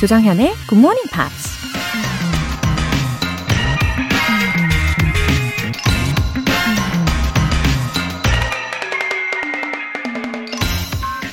조정현의 0.00 0.54
Good 0.66 0.78
Morning 0.78 1.10
Pops. 1.12 1.60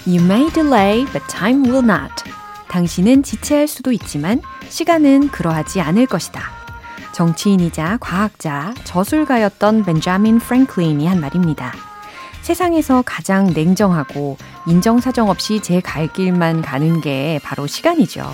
You 0.05 0.21
may 0.23 0.49
delay, 0.51 1.05
but 1.13 1.25
time 1.29 1.63
will 1.63 1.83
not. 1.83 2.11
당신은 2.69 3.23
지체할 3.23 3.67
수도 3.67 3.93
있지만 3.93 4.41
시간은 4.67 5.29
그러하지 5.29 5.79
않을 5.81 6.05
것이다. 6.05 6.41
정치인이자 7.13 7.97
과학자, 7.99 8.73
저술가였던 8.83 9.83
벤자민 9.85 10.39
프랭클린이 10.39 11.07
한 11.07 11.19
말입니다. 11.21 11.73
세상에서 12.41 13.03
가장 13.05 13.47
냉정하고 13.53 14.37
인정사정 14.67 15.29
없이 15.29 15.61
제 15.61 15.79
갈 15.81 16.11
길만 16.11 16.61
가는 16.61 17.01
게 17.01 17.39
바로 17.43 17.65
시간이죠. 17.67 18.29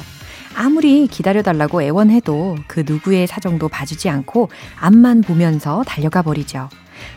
아무리 0.55 1.07
기다려달라고 1.07 1.81
애원해도 1.81 2.57
그 2.67 2.83
누구의 2.85 3.27
사정도 3.27 3.67
봐주지 3.69 4.09
않고 4.09 4.49
앞만 4.79 5.21
보면서 5.21 5.83
달려가 5.85 6.21
버리죠. 6.21 6.69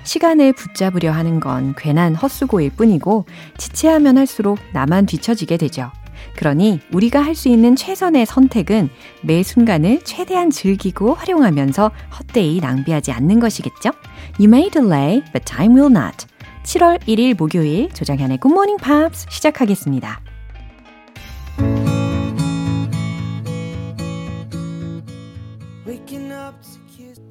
시간을 0.04 0.52
붙잡으려 0.52 1.12
하는 1.12 1.40
건 1.40 1.74
괜한 1.76 2.14
헛수고일 2.14 2.70
뿐이고 2.70 3.26
지체하면 3.58 4.18
할수록 4.18 4.58
나만 4.72 5.06
뒤처지게 5.06 5.56
되죠. 5.58 5.90
그러니 6.36 6.80
우리가 6.92 7.20
할 7.20 7.34
수 7.34 7.48
있는 7.48 7.76
최선의 7.76 8.26
선택은 8.26 8.88
매 9.22 9.42
순간을 9.42 10.00
최대한 10.04 10.50
즐기고 10.50 11.14
활용하면서 11.14 11.90
헛되이 12.18 12.60
낭비하지 12.60 13.12
않는 13.12 13.40
것이겠죠? 13.40 13.90
You 14.38 14.48
may 14.48 14.70
delay, 14.70 15.22
but 15.32 15.44
time 15.44 15.74
will 15.78 15.94
not. 15.94 16.26
7월 16.64 17.00
1일 17.02 17.36
목요일 17.36 17.90
조정현의 17.90 18.38
Good 18.40 18.52
Morning 18.52 18.82
Pops 18.82 19.26
시작하겠습니다. 19.30 20.35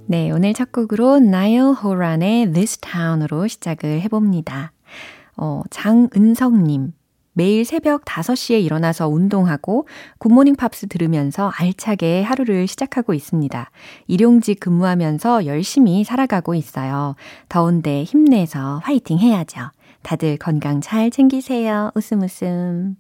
네, 0.07 0.29
오늘 0.29 0.53
첫 0.53 0.71
곡으로 0.71 1.17
나일 1.17 1.61
호란의 1.61 2.53
This 2.53 2.77
Town으로 2.77 3.47
시작을 3.47 4.01
해봅니다. 4.01 4.71
어, 5.35 5.63
장은성님. 5.71 6.93
매일 7.33 7.65
새벽 7.65 8.05
5시에 8.05 8.63
일어나서 8.63 9.09
운동하고 9.09 9.87
굿모닝 10.19 10.57
팝스 10.57 10.87
들으면서 10.89 11.51
알차게 11.57 12.21
하루를 12.21 12.67
시작하고 12.67 13.15
있습니다. 13.15 13.71
일용직 14.07 14.59
근무하면서 14.59 15.47
열심히 15.47 16.03
살아가고 16.03 16.53
있어요. 16.53 17.15
더운데 17.49 18.03
힘내서 18.03 18.81
화이팅 18.83 19.17
해야죠. 19.17 19.71
다들 20.03 20.37
건강 20.37 20.81
잘 20.81 21.09
챙기세요. 21.09 21.89
웃음 21.95 22.21
웃음. 22.21 22.95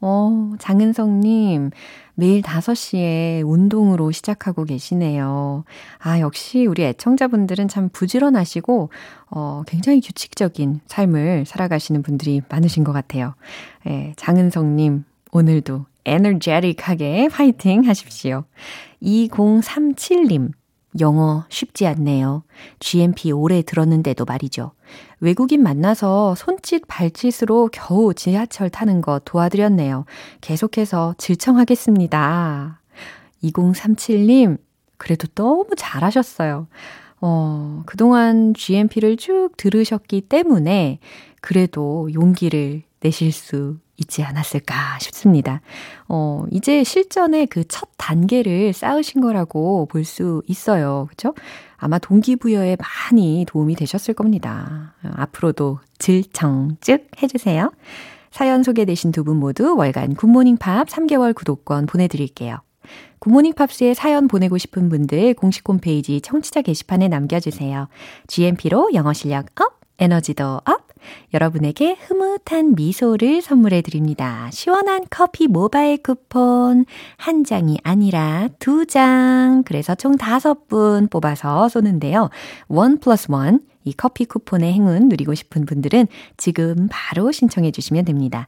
어, 0.00 0.52
장은성님, 0.58 1.70
매일 2.14 2.42
5시에 2.42 3.42
운동으로 3.46 4.10
시작하고 4.10 4.64
계시네요. 4.64 5.64
아, 5.98 6.20
역시 6.20 6.66
우리 6.66 6.84
애청자분들은 6.84 7.68
참 7.68 7.88
부지런하시고, 7.90 8.90
어, 9.30 9.62
굉장히 9.66 10.00
규칙적인 10.00 10.80
삶을 10.86 11.44
살아가시는 11.46 12.02
분들이 12.02 12.42
많으신 12.48 12.84
것 12.84 12.92
같아요. 12.92 13.34
예, 13.86 14.12
장은성님, 14.16 15.04
오늘도 15.32 15.86
에너제틱하게 16.04 17.28
파이팅 17.28 17.86
하십시오. 17.86 18.44
2037님, 19.02 20.52
영어 21.00 21.44
쉽지 21.48 21.86
않네요. 21.86 22.42
GMP 22.80 23.32
오래 23.32 23.62
들었는데도 23.62 24.24
말이죠. 24.24 24.72
외국인 25.20 25.62
만나서 25.62 26.34
손짓 26.34 26.86
발짓으로 26.86 27.70
겨우 27.72 28.14
지하철 28.14 28.70
타는 28.70 29.00
거 29.00 29.20
도와드렸네요. 29.24 30.04
계속해서 30.40 31.14
질청하겠습니다. 31.18 32.80
2037님, 33.42 34.58
그래도 34.96 35.26
너무 35.28 35.68
잘하셨어요. 35.76 36.68
어, 37.20 37.82
그동안 37.86 38.54
GMP를 38.54 39.16
쭉 39.16 39.50
들으셨기 39.56 40.22
때문에 40.22 40.98
그래도 41.40 42.08
용기를 42.12 42.82
내실 43.00 43.32
수 43.32 43.78
있지 43.98 44.22
않았을까 44.22 44.98
싶습니다. 45.00 45.60
어, 46.08 46.44
이제 46.50 46.84
실전의 46.84 47.46
그 47.46 47.64
첫 47.68 47.88
단계를 47.96 48.72
쌓으신 48.72 49.20
거라고 49.20 49.86
볼 49.86 50.04
수 50.04 50.42
있어요. 50.46 51.06
그쵸? 51.10 51.34
아마 51.76 51.98
동기부여에 51.98 52.76
많이 52.76 53.44
도움이 53.48 53.74
되셨을 53.74 54.14
겁니다. 54.14 54.94
앞으로도 55.02 55.80
질청즉 55.98 57.08
해주세요. 57.22 57.72
사연 58.30 58.62
소개되신 58.62 59.12
두 59.12 59.24
분 59.24 59.36
모두 59.38 59.74
월간 59.76 60.14
굿모닝 60.14 60.58
팝스 60.58 60.86
3개월 60.88 61.34
구독권 61.34 61.86
보내드릴게요. 61.86 62.58
굿모닝 63.18 63.54
팝스에 63.54 63.94
사연 63.94 64.28
보내고 64.28 64.58
싶은 64.58 64.88
분들 64.88 65.34
공식 65.34 65.68
홈페이지 65.68 66.20
청취자 66.20 66.62
게시판에 66.62 67.08
남겨주세요. 67.08 67.88
GMP로 68.28 68.90
영어 68.94 69.12
실력 69.12 69.46
up, 69.60 69.80
에너지도 69.98 70.60
up, 70.64 70.86
여러분에게 71.32 71.96
흐뭇한 72.00 72.74
미소를 72.74 73.40
선물해 73.42 73.82
드립니다. 73.82 74.48
시원한 74.52 75.04
커피 75.08 75.46
모바일 75.46 76.02
쿠폰 76.02 76.84
한 77.16 77.44
장이 77.44 77.78
아니라 77.82 78.48
두 78.58 78.86
장. 78.86 79.62
그래서 79.64 79.94
총 79.94 80.16
다섯 80.16 80.68
분 80.68 81.08
뽑아서 81.08 81.68
쏘는데요. 81.68 82.30
원 82.68 82.98
플러스 82.98 83.30
원. 83.30 83.60
이 83.86 83.94
커피 83.94 84.26
쿠폰의 84.26 84.72
행운 84.72 85.08
누리고 85.08 85.34
싶은 85.34 85.64
분들은 85.64 86.08
지금 86.36 86.88
바로 86.90 87.32
신청해 87.32 87.70
주시면 87.70 88.04
됩니다. 88.04 88.46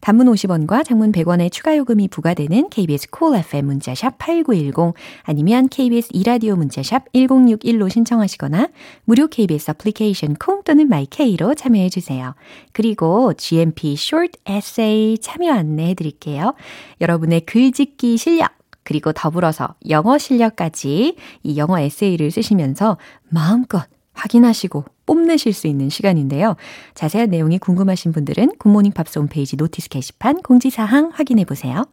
단문 0.00 0.26
50원과 0.26 0.84
장문 0.84 1.12
100원의 1.12 1.52
추가 1.52 1.76
요금이 1.76 2.08
부과되는 2.08 2.70
KBS 2.70 3.10
콜 3.10 3.28
cool 3.28 3.40
FM 3.40 3.66
문자샵 3.66 4.18
8910 4.18 4.94
아니면 5.22 5.68
KBS 5.68 6.08
이라디오 6.12 6.56
문자샵 6.56 7.12
1061로 7.12 7.90
신청하시거나 7.90 8.68
무료 9.04 9.28
KBS 9.28 9.70
애플리케이션 9.70 10.34
콩 10.34 10.62
또는 10.64 10.88
마이케이로 10.88 11.54
참여해 11.54 11.90
주세요. 11.90 12.34
그리고 12.72 13.32
GMP 13.34 13.92
Short 13.92 14.38
Essay 14.48 15.18
참여 15.18 15.52
안내해 15.52 15.94
드릴게요. 15.94 16.54
여러분의 17.00 17.42
글짓기 17.42 18.16
실력 18.16 18.52
그리고 18.82 19.12
더불어서 19.12 19.74
영어 19.88 20.18
실력까지 20.18 21.16
이 21.44 21.56
영어 21.56 21.78
에세이를 21.78 22.30
쓰시면서 22.30 22.96
마음껏 23.28 23.86
확인하시고 24.20 24.84
뽐내실 25.06 25.52
수 25.52 25.66
있는 25.66 25.88
시간인데요. 25.88 26.56
자세한 26.94 27.30
내용이 27.30 27.58
궁금하신 27.58 28.12
분들은 28.12 28.56
굿모닝 28.58 28.92
팝스 28.92 29.18
홈페이지 29.18 29.56
notice 29.56 29.88
게시판 29.88 30.42
공지사항 30.42 31.10
확인해 31.12 31.44
보세요. 31.44 31.84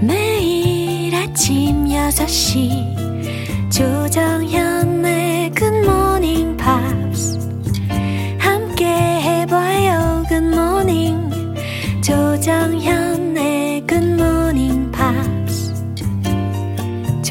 매일 0.00 1.14
아침 1.14 1.86
6시 1.86 3.70
조정현의 3.70 5.52
굿모닝 5.52 6.56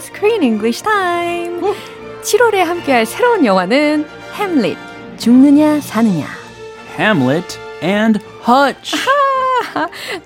Screen 0.00 0.42
English 0.42 0.82
Time. 0.82 1.60
7월에 2.22 2.56
함께할 2.58 3.06
새로운 3.06 3.44
영화는 3.44 4.06
햄릿. 4.34 4.76
죽느냐 5.18 5.80
사느냐. 5.80 6.26
Hamlet 6.98 7.58
and 7.82 8.18
Hutch. 8.46 8.96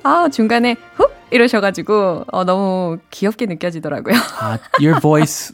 아 0.03 0.29
중간에 0.29 0.77
훅 0.95 1.13
이러셔가지고 1.31 2.25
어, 2.33 2.45
너무 2.45 2.99
귀엽게 3.11 3.47
느껴지더라고요. 3.47 4.15
uh, 4.15 4.59
your 4.81 5.01
voice 5.01 5.53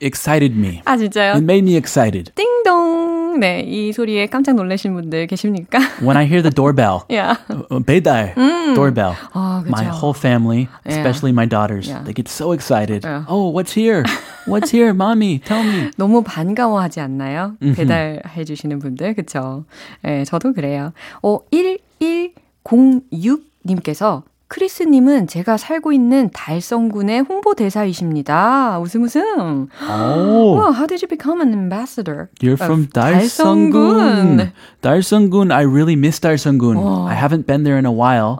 excited 0.00 0.54
me. 0.56 0.82
아 0.84 0.96
진짜요? 0.96 1.32
It 1.34 1.42
made 1.42 1.62
me 1.64 1.76
excited. 1.76 2.32
띵동. 2.34 3.21
띵. 3.32 3.40
네, 3.40 3.60
이 3.60 3.92
소리에 3.92 4.26
깜짝 4.26 4.54
놀라신 4.56 4.94
분들 4.94 5.26
계십니까? 5.26 5.78
When 6.00 6.16
I 6.16 6.24
hear 6.26 6.42
the 6.42 6.50
doorbell, 6.50 7.04
yeah. 7.08 7.36
uh, 7.50 7.80
배달 7.84 8.34
doorbell, 8.74 9.14
아, 9.32 9.62
my 9.66 9.84
whole 9.88 10.14
family, 10.14 10.68
Yeah. 10.84 10.98
especially 11.00 11.32
my 11.32 11.46
daughters, 11.46 11.88
Yeah. 11.88 12.02
they 12.04 12.12
get 12.14 12.28
so 12.28 12.52
excited. 12.52 13.04
Yeah. 13.04 13.24
Oh, 13.28 13.48
what's 13.50 13.72
here? 13.74 14.04
What's 14.46 14.70
here, 14.70 14.92
mommy? 14.92 15.38
Tell 15.40 15.62
me. 15.62 15.90
너무 15.96 16.22
반가워하지 16.22 17.00
않나요? 17.00 17.56
배달해 17.60 18.44
주시는 18.44 18.78
분들, 18.80 19.14
그쵸? 19.14 19.64
예, 20.04 20.24
저도 20.24 20.52
그래요. 20.52 20.92
어, 21.22 21.38
1106님께서 21.50 24.22
크리스님은 24.56 25.28
제가 25.28 25.56
살고 25.56 25.92
있는 25.92 26.28
달성군의 26.34 27.20
홍보대사이십니다. 27.20 28.78
웃음 28.80 29.04
웃음. 29.04 29.68
Oh, 29.80 30.58
Wow, 30.60 30.72
how 30.76 30.86
did 30.86 31.00
you 31.02 31.08
become 31.08 31.40
an 31.40 31.54
ambassador? 31.54 32.28
you're 32.42 32.60
from 32.60 32.86
달성군. 32.92 34.52
Dalsunggun, 34.82 35.52
I 35.52 35.62
really 35.64 35.96
miss 35.96 36.20
Dalsunggun. 36.20 36.76
I 37.08 37.14
haven't 37.14 37.46
been 37.46 37.64
there 37.64 37.78
in 37.78 37.86
a 37.86 37.90
while. 37.90 38.36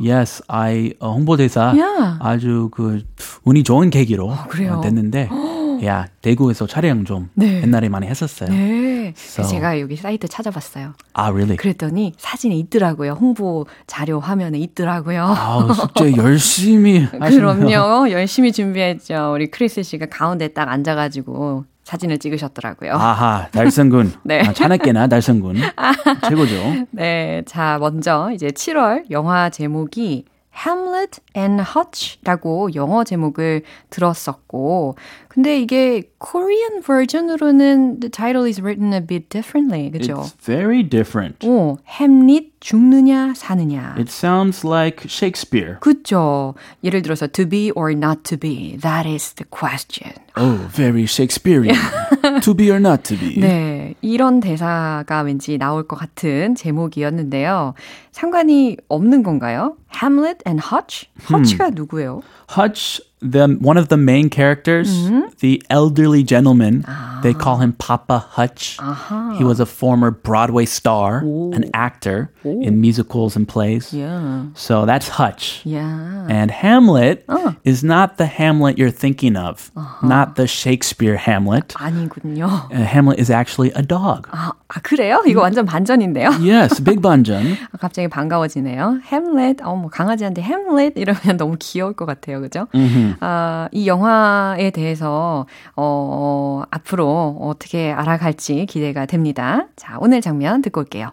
Yes, 0.00 0.40
I 0.48 0.94
uh, 1.02 1.10
홍보대사 1.10 1.74
Yeah. 1.74 2.18
아주 2.20 2.68
그 2.70 3.02
운이 3.42 3.64
좋은 3.64 3.90
계기로? 3.90 4.28
어, 4.30 4.80
됐는데, 4.80 5.28
야 5.84 6.06
대구에서 6.22 6.66
촬영 6.66 7.04
좀 7.04 7.30
네. 7.34 7.62
옛날에 7.62 7.88
많이 7.88 8.06
했었어요. 8.06 8.48
네. 8.50 9.12
So- 9.16 9.44
제가 9.48 9.80
여기 9.80 9.96
사이트 9.96 10.28
찾아봤어요. 10.28 10.92
아, 11.14 11.22
really? 11.30 11.56
그랬더니 11.56 12.12
사진에 12.18 12.54
있더라고요. 12.56 13.12
홍보 13.12 13.66
자료 13.86 14.20
화면에 14.20 14.58
있더라고요. 14.58 15.22
아우, 15.24 15.72
숙제 15.72 16.12
열심히. 16.18 17.06
그럼요. 17.08 18.10
열심히 18.10 18.52
준비했죠. 18.52 19.32
우리 19.34 19.46
크리스 19.50 19.82
씨가 19.82 20.06
가운데 20.06 20.48
딱 20.48 20.68
앉아가지고 20.68 21.64
사진을 21.84 22.18
찍으셨더라고요. 22.18 22.92
아하, 22.92 23.48
달성군. 23.50 24.12
네. 24.24 24.40
아, 24.46 24.52
차나깨나 24.52 25.06
달성군. 25.06 25.56
최고죠. 26.28 26.86
네. 26.90 27.42
자, 27.46 27.78
먼저 27.80 28.30
이제 28.34 28.48
7월 28.48 29.04
영화 29.10 29.48
제목이 29.48 30.26
Hamlet 30.64 31.20
and 31.36 31.62
Hutch라고 31.62 32.74
영어 32.74 33.04
제목을 33.04 33.62
들었었고, 33.90 34.96
근데 35.28 35.60
이게 35.60 36.02
Korean 36.18 36.82
버전으로는 36.82 38.00
the 38.00 38.10
title 38.10 38.44
is 38.44 38.60
written 38.60 38.92
a 38.92 39.00
bit 39.00 39.28
differently, 39.28 39.90
그죠? 39.90 40.14
It's 40.14 40.34
very 40.44 40.82
different. 40.82 41.46
오, 41.46 41.78
햄릿 41.86 42.60
죽느냐 42.60 43.34
사느냐. 43.36 43.94
It 43.96 44.10
sounds 44.10 44.66
like 44.66 45.08
Shakespeare. 45.08 45.78
그죠. 45.78 46.54
예를 46.82 47.02
들어서 47.02 47.28
to 47.28 47.48
be 47.48 47.70
or 47.76 47.92
not 47.92 48.22
to 48.24 48.36
be. 48.36 48.76
That 48.80 49.08
is 49.08 49.34
the 49.34 49.46
question. 49.48 50.12
Oh, 50.36 50.68
very 50.74 51.04
Shakespearean. 51.04 51.76
to 52.42 52.54
be 52.54 52.70
or 52.70 52.80
not 52.80 53.04
to 53.04 53.16
be. 53.16 53.38
네. 53.38 53.94
이런 54.02 54.40
대사가 54.40 55.22
왠지 55.22 55.56
나올 55.56 55.86
것 55.86 55.96
같은 55.96 56.56
제목이었는데요. 56.56 57.74
상관이 58.10 58.76
없는 58.88 59.22
건가요? 59.22 59.76
Hamlet 59.97 60.41
and 60.45 60.61
Hutch? 60.61 61.07
Hutch가 61.29 61.69
누구예요? 61.71 62.21
Hutch, 62.49 63.01
the 63.23 63.47
one 63.61 63.77
of 63.77 63.87
the 63.87 63.95
main 63.95 64.27
characters, 64.29 64.91
Mm-hmm. 64.91 65.31
the 65.39 65.63
elderly 65.69 66.23
gentleman, 66.27 66.83
they 67.23 67.31
Ah. 67.31 67.39
call 67.39 67.57
him 67.63 67.71
Papa 67.79 68.19
Hutch. 68.35 68.75
He 69.39 69.43
was 69.47 69.61
a 69.61 69.65
former 69.65 70.11
Broadway 70.11 70.65
star, 70.67 71.23
an 71.55 71.69
actor 71.73 72.31
in 72.43 72.81
musicals 72.81 73.35
and 73.39 73.47
plays. 73.47 73.93
Yeah. 73.95 74.51
So 74.55 74.83
that's 74.85 75.07
Hutch. 75.15 75.61
Yeah. 75.63 76.27
And 76.27 76.51
Hamlet 76.51 77.23
Oh. 77.31 77.55
is 77.63 77.79
not 77.83 78.17
the 78.19 78.27
Hamlet 78.27 78.75
you're 78.77 78.91
thinking 78.91 79.37
of, 79.39 79.71
Uh-huh. 79.75 80.03
not 80.05 80.35
the 80.35 80.43
Shakespeare 80.45 81.15
Hamlet. 81.15 81.71
아니군요. 81.79 82.67
Uh, 82.75 82.83
Hamlet 82.83 83.19
is 83.23 83.31
actually 83.31 83.71
a 83.75 83.81
dog. 83.81 84.27
아, 84.35 84.51
아, 84.67 84.79
그래요? 84.83 85.23
이거 85.25 85.39
완전 85.41 85.65
반전인데요? 85.65 86.43
Yes, 86.43 86.83
big 86.83 86.99
banjan. 86.99 87.55
아, 87.71 87.77
갑자기 87.79 88.09
반가워지네요. 88.09 88.99
햄릿, 89.07 89.63
어, 89.63 89.75
뭐, 89.77 89.89
강아지한테 89.89 90.41
햄릿 90.41 90.97
이러면 90.97 91.37
너무 91.39 91.55
귀여울 91.57 91.93
것 91.93 92.05
같아요. 92.05 92.41
그죠? 92.41 92.67
아, 93.20 93.68
이 93.72 93.86
영화에 93.86 94.70
대해서, 94.70 95.46
어, 95.76 96.62
앞으로 96.70 97.38
어떻게 97.40 97.92
알아갈지 97.92 98.66
기대가 98.66 99.06
됩니다. 99.06 99.66
자, 99.76 99.96
오늘 100.00 100.20
장면 100.20 100.62
듣고 100.62 100.80
올게요. 100.80 101.12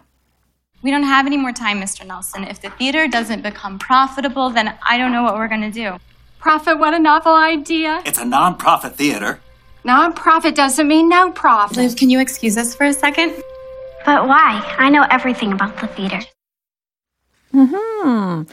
We 0.84 0.92
don't 0.92 1.04
have 1.04 1.26
any 1.26 1.36
more 1.36 1.52
time, 1.52 1.80
Mr. 1.80 2.04
Nelson. 2.06 2.44
If 2.44 2.60
the 2.60 2.70
theater 2.78 3.08
doesn't 3.08 3.42
become 3.42 3.78
profitable, 3.78 4.52
then 4.52 4.68
I 4.82 4.98
don't 4.98 5.10
know 5.10 5.24
what 5.24 5.34
we're 5.34 5.48
going 5.48 5.62
to 5.62 5.72
do. 5.72 5.98
Profit, 6.38 6.78
what 6.78 6.94
a 6.94 6.98
novel 6.98 7.34
idea. 7.34 8.00
It's 8.04 8.20
a 8.20 8.24
non-profit 8.24 8.94
theater. 8.94 9.40
Non-profit 9.84 10.54
doesn't 10.54 10.86
mean 10.86 11.08
no 11.08 11.32
profit. 11.32 11.78
Liz, 11.78 11.94
can 11.94 12.10
you 12.10 12.20
excuse 12.20 12.56
us 12.56 12.74
for 12.76 12.84
a 12.86 12.92
second? 12.92 13.32
But 14.04 14.28
why? 14.28 14.62
I 14.78 14.90
know 14.90 15.04
everything 15.10 15.52
about 15.52 15.78
the 15.80 15.88
theater. 15.88 16.20
음, 17.54 18.46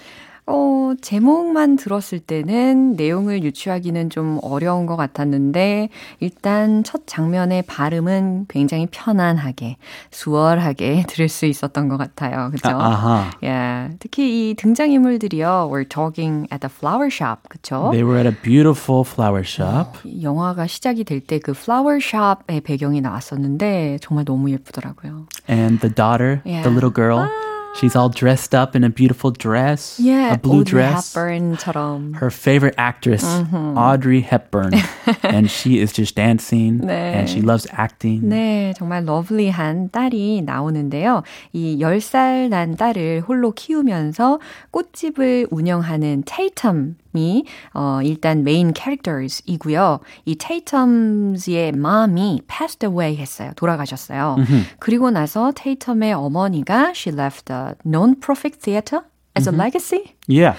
어, 0.45 0.93
제목만 1.01 1.77
들었을 1.77 2.19
때는 2.19 2.95
내용을 2.97 3.43
유추하기는 3.43 4.09
좀 4.09 4.39
어려운 4.41 4.85
것 4.85 4.97
같았는데, 4.97 5.87
일단 6.19 6.83
첫 6.83 7.07
장면의 7.07 7.61
발음은 7.63 8.47
굉장히 8.49 8.87
편안하게, 8.91 9.77
수월하게 10.11 11.05
들을 11.07 11.29
수 11.29 11.45
있었던 11.45 11.87
것 11.87 11.95
같아요. 11.97 12.49
그죠? 12.51 12.69
아하. 12.69 13.31
예, 13.43 13.89
특히 13.99 14.49
이 14.49 14.53
등장인물들이요, 14.55 15.69
we're 15.71 15.87
talking 15.89 16.45
at 16.51 16.59
the 16.59 16.69
flower 16.71 17.07
shop, 17.09 17.43
그쵸? 17.49 17.89
They 17.91 18.03
were 18.03 18.17
at 18.19 18.27
a 18.27 18.35
beautiful 18.41 19.03
flower 19.07 19.43
shop. 19.45 19.99
이 20.03 20.23
영화가 20.23 20.67
시작이 20.67 21.05
될 21.05 21.21
때 21.21 21.39
그 21.39 21.51
flower 21.55 21.99
shop의 22.03 22.61
배경이 22.61 22.99
나왔었는데, 22.99 23.99
정말 24.01 24.25
너무 24.25 24.51
예쁘더라고요. 24.51 25.27
And 25.49 25.79
the 25.79 25.93
daughter, 25.93 26.41
Yeah. 26.45 26.63
the 26.67 26.69
little 26.73 26.93
girl, 26.93 27.29
she's 27.74 27.94
all 27.94 28.08
dressed 28.08 28.54
up 28.54 28.74
in 28.74 28.82
a 28.82 28.90
beautiful 28.90 29.30
dress, 29.30 30.00
Yeah, 30.00 30.34
a 30.34 30.38
blue 30.38 30.60
Audrey 30.62 30.82
dress. 30.82 31.14
Hepburn처럼. 31.14 32.16
Her 32.16 32.30
favorite 32.30 32.74
actress, 32.76 33.24
Audrey 33.54 34.20
Hepburn. 34.20 34.72
and 35.22 35.50
she 35.50 35.78
is 35.78 35.92
just 35.92 36.14
dancing 36.16 36.80
네. 36.80 37.14
and 37.14 37.28
she 37.28 37.40
loves 37.40 37.66
acting. 37.72 38.22
네, 38.28 38.74
정말 38.76 39.04
러블리한 39.04 39.90
딸이 39.90 40.42
나오는데요. 40.42 41.22
이 41.52 41.78
10살 41.80 42.48
난 42.48 42.76
딸을 42.76 43.22
홀로 43.28 43.52
키우면서 43.52 44.40
꽃집을 44.70 45.46
운영하는 45.50 46.24
테이텀 46.24 46.94
이 47.15 47.45
어, 47.73 47.99
일단 48.03 48.43
메인 48.43 48.73
캐릭터이고요. 48.73 49.99
이 50.25 50.35
테이텀즈의 50.35 51.75
mom이 51.75 52.41
passed 52.47 52.85
away 52.85 53.15
했어요. 53.17 53.51
돌아가셨어요. 53.55 54.37
그리고 54.79 55.11
나서 55.11 55.51
테이텀의 55.51 56.13
어머니가 56.13 56.93
she 56.95 57.15
left 57.15 57.51
a 57.51 57.75
non-profit 57.85 58.59
theater 58.59 59.01
as 59.37 59.47
a 59.47 59.55
legacy. 59.55 60.15
Yeah. 60.27 60.57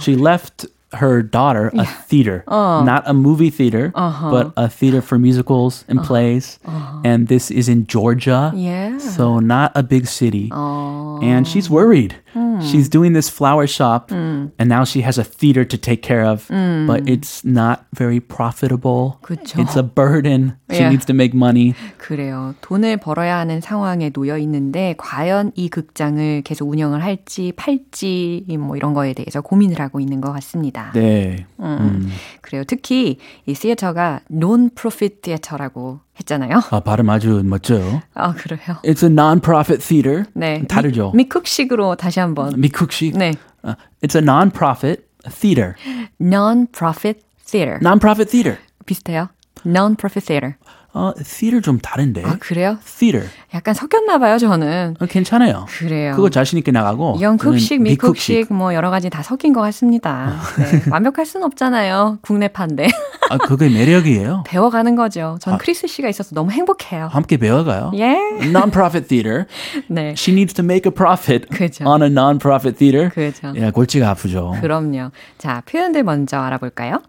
She 0.00 0.16
left 0.16 0.66
her 0.93 1.21
daughter 1.21 1.69
a 1.77 1.85
theater, 1.85 2.43
not 2.49 3.03
a 3.05 3.13
movie 3.13 3.51
theater, 3.51 3.91
but 3.93 4.51
a 4.57 4.67
theater 4.67 5.01
for 5.01 5.19
musicals 5.19 5.85
and 5.87 6.01
plays. 6.01 6.57
And 7.05 7.27
this 7.27 7.51
is 7.51 7.69
in 7.69 7.85
Georgia. 7.85 8.51
Yeah. 8.55 8.97
So 8.97 9.37
not 9.39 9.71
a 9.75 9.83
big 9.83 10.07
city. 10.07 10.49
어, 10.51 11.19
And 11.21 11.45
she's 11.47 11.69
worried. 11.69 12.15
She's 12.61 12.89
doing 12.89 13.13
this 13.13 13.29
flower 13.29 13.67
shop 13.67 14.11
and 14.11 14.51
now 14.67 14.83
she 14.83 15.01
has 15.01 15.17
a 15.19 15.23
theater 15.23 15.63
to 15.65 15.77
take 15.77 16.01
care 16.01 16.25
of, 16.25 16.47
but 16.87 17.05
it's 17.07 17.43
not 17.45 17.85
very 17.93 18.19
profitable. 18.19 19.17
그쵸. 19.21 19.59
It's 19.61 19.75
a 19.77 19.83
burden. 19.83 20.55
She 20.71 20.81
Yeah. 20.81 20.89
needs 20.89 21.05
to 21.05 21.13
make 21.13 21.33
money. 21.35 21.73
그래요. 21.97 22.55
돈을 22.61 22.97
벌어야 22.97 23.37
하는 23.37 23.61
상황에 23.61 24.09
놓여 24.11 24.37
있는데 24.39 24.95
과연 24.97 25.51
이 25.55 25.69
극장을 25.69 26.41
계속 26.43 26.69
운영을 26.69 27.03
할지 27.03 27.51
팔지 27.55 28.45
뭐 28.59 28.75
이런 28.75 28.93
거에 28.93 29.13
대해서 29.13 29.41
고민을 29.41 29.79
하고 29.79 29.99
있는 29.99 30.21
것 30.21 30.31
같습니다. 30.33 30.82
네. 30.92 31.46
음. 31.60 32.10
그래요. 32.40 32.64
특히 32.66 33.18
이 33.46 33.54
시어터가 33.54 34.20
non-profit 34.30 35.22
theater라고 35.22 36.00
했잖아요. 36.20 36.60
아, 36.70 36.80
발음 36.80 37.10
아주 37.10 37.42
멋져요. 37.44 38.02
아 38.14 38.32
그래요. 38.34 38.78
It's 38.84 39.02
a 39.02 39.10
non-profit 39.10 39.82
theater. 39.82 40.24
네. 40.34 40.64
다르죠. 40.66 41.12
미, 41.14 41.24
미쿡식으로 41.24 41.96
다시 41.96 42.20
한번. 42.20 42.54
미쿡식. 42.60 43.16
네. 43.16 43.34
Uh, 43.64 43.74
it's 44.02 44.14
a 44.14 44.22
non-profit 44.22 45.06
theater. 45.30 45.74
non-profit 46.20 47.20
theater. 47.46 47.78
Non-profit 47.80 48.30
theater. 48.30 48.58
비슷해요. 48.86 49.28
non-profit 49.66 50.24
theater. 50.26 50.56
어, 50.96 51.12
theater 51.16 51.60
좀 51.60 51.78
다른데. 51.78 52.22
아 52.24 52.36
그래요? 52.38 52.78
theater. 52.84 53.28
약간 53.52 53.74
섞였나 53.74 54.18
봐요, 54.18 54.38
저는. 54.38 54.94
어, 55.00 55.06
괜찮아요. 55.06 55.66
그래요. 55.78 56.14
그거 56.14 56.30
자신 56.30 56.56
있게 56.58 56.70
나가고. 56.70 57.18
영국식, 57.20 57.82
미국식 57.82 58.52
뭐 58.52 58.74
여러 58.74 58.90
가지 58.90 59.10
다 59.10 59.22
섞인 59.22 59.52
것 59.52 59.60
같습니다. 59.60 60.36
네, 60.56 60.82
완벽할 60.90 61.26
순 61.26 61.42
없잖아요. 61.42 62.18
국내판데 62.22 62.86
아, 63.30 63.38
그게 63.38 63.68
매력이에요. 63.68 64.44
배워가는 64.46 64.94
거죠. 64.94 65.36
전 65.40 65.58
크리스 65.58 65.86
씨가 65.88 66.08
있어서 66.08 66.34
너무 66.34 66.52
행복해요. 66.52 67.08
함께 67.10 67.36
배워가요. 67.38 67.90
예. 67.96 68.16
Non-profit 68.50 69.08
theater. 69.08 69.46
네. 69.88 70.14
She 70.16 70.32
needs 70.32 70.54
to 70.54 70.64
make 70.64 70.88
a 70.88 70.94
profit 70.94 71.48
그죠. 71.48 71.84
on 71.88 72.02
a 72.02 72.08
non-profit 72.08 72.78
theater. 72.78 73.10
그죠. 73.10 73.52
예, 73.56 73.70
골치가 73.70 74.10
아프죠. 74.10 74.54
그럼요. 74.60 75.10
자, 75.38 75.62
표현들 75.66 76.04
먼저 76.04 76.38
알아볼까요? 76.38 77.02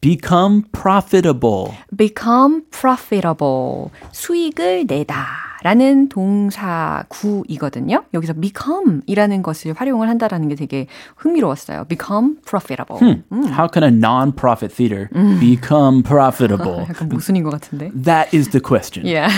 Become 0.00 0.62
profitable. 0.70 1.72
become 1.96 2.62
profitable. 2.70 3.90
수익을 4.12 4.84
내다. 4.86 5.48
라는 5.62 6.08
동사 6.08 7.02
구이거든요. 7.08 8.04
여기서 8.14 8.34
become 8.34 9.00
이라는 9.06 9.42
것을 9.42 9.72
활용을 9.72 10.08
한다라는 10.08 10.48
게 10.48 10.54
되게 10.54 10.86
흥미로웠어요. 11.16 11.86
become 11.88 12.36
profitable. 12.46 13.00
Hmm. 13.00 13.24
음. 13.32 13.44
How 13.52 13.66
can 13.66 13.82
a 13.82 13.90
non-profit 13.90 14.72
theater 14.72 15.08
음. 15.16 15.40
become 15.40 16.04
profitable? 16.04 16.86
약간 16.88 17.08
모순인 17.08 17.42
것 17.42 17.50
같은데. 17.50 17.90
That 17.90 18.32
is 18.32 18.50
the 18.50 18.60
question. 18.60 19.04
Yeah. 19.04 19.28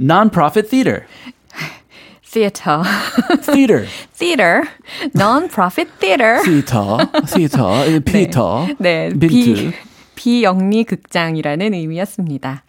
non-profit 0.00 0.70
theater. 0.70 1.04
Theater. 2.34 2.82
theater. 3.42 3.86
theater. 4.12 4.64
non-profit 5.14 5.88
theater. 6.00 6.42
theater. 6.42 6.98
theater. 7.26 8.00
Peter. 8.00 8.74
네. 8.80 9.08
네. 9.14 9.26
비, 9.28 9.72
비영리 10.16 10.82
극장이라는 10.82 11.74
의미였습니다. 11.74 12.64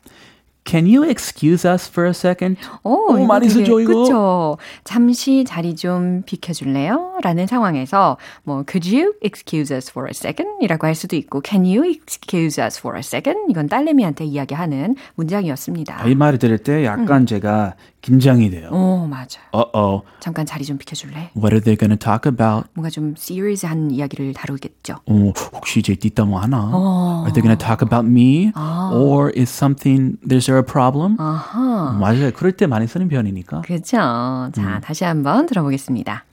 Can 0.65 0.87
you 0.87 1.03
excuse 1.07 1.63
us 1.63 1.87
for 1.87 2.07
a 2.07 2.13
second? 2.13 2.59
오, 2.83 3.13
오 3.13 3.25
많이 3.27 3.47
쓰죠, 3.47 3.79
이거? 3.79 3.93
그쵸. 3.93 4.57
잠시 4.83 5.45
자리 5.45 5.75
좀 5.75 6.23
비켜줄래요? 6.25 7.19
라는 7.21 7.45
상황에서, 7.45 8.17
뭐, 8.43 8.63
could 8.67 8.89
you 8.93 9.13
excuse 9.23 9.73
us 9.73 9.91
for 9.91 10.09
a 10.09 10.11
second? 10.11 10.57
이라고 10.61 10.87
할 10.87 10.95
수도 10.95 11.15
있고, 11.15 11.41
can 11.45 11.63
you 11.65 11.85
excuse 11.85 12.59
us 12.61 12.79
for 12.79 12.97
a 12.97 13.01
second? 13.01 13.39
이건 13.51 13.69
딸내미한테 13.69 14.25
이야기하는 14.25 14.95
문장이었습니다. 15.13 16.07
이 16.07 16.15
말을 16.15 16.39
들을 16.39 16.57
때 16.57 16.83
약간 16.83 17.21
음. 17.21 17.25
제가 17.27 17.75
긴장이 18.01 18.51
돼요. 18.51 18.69
오, 18.71 19.07
맞아. 19.07 19.41
Uh-oh. 19.51 20.03
잠깐 20.19 20.45
자리 20.45 20.63
좀 20.63 20.77
비켜줄래? 20.77 21.31
What 21.35 21.53
are 21.53 21.59
they 21.61 21.75
going 21.75 21.89
to 21.89 21.97
talk 21.97 22.29
about? 22.29 22.67
뭔가 22.73 22.89
좀 22.91 23.15
serious한 23.17 23.89
이야기를 23.91 24.33
다루겠죠. 24.33 24.97
어, 25.07 25.33
혹시 25.53 25.79
이제 25.79 25.95
뒷담화 25.95 26.41
하나? 26.41 26.69
어. 26.71 27.23
Are 27.25 27.33
they 27.33 27.41
going 27.41 27.55
to 27.55 27.57
talk 27.57 27.81
about 27.81 28.07
me? 28.07 28.51
아. 28.53 28.91
Or 28.93 29.31
is 29.35 29.49
something, 29.49 30.17
there's 30.27 30.45
there 30.54 30.58
a 30.58 30.62
problem? 30.62 31.16
아하. 31.18 31.96
맞아요. 31.98 32.30
그럴 32.32 32.52
때 32.52 32.66
많이 32.66 32.86
쓰는 32.86 33.08
표현이니까. 33.08 33.62
그렇죠. 33.62 33.96
자, 33.96 34.50
음. 34.56 34.80
다시 34.82 35.04
한번 35.04 35.46
들어보겠습니다. 35.46 36.24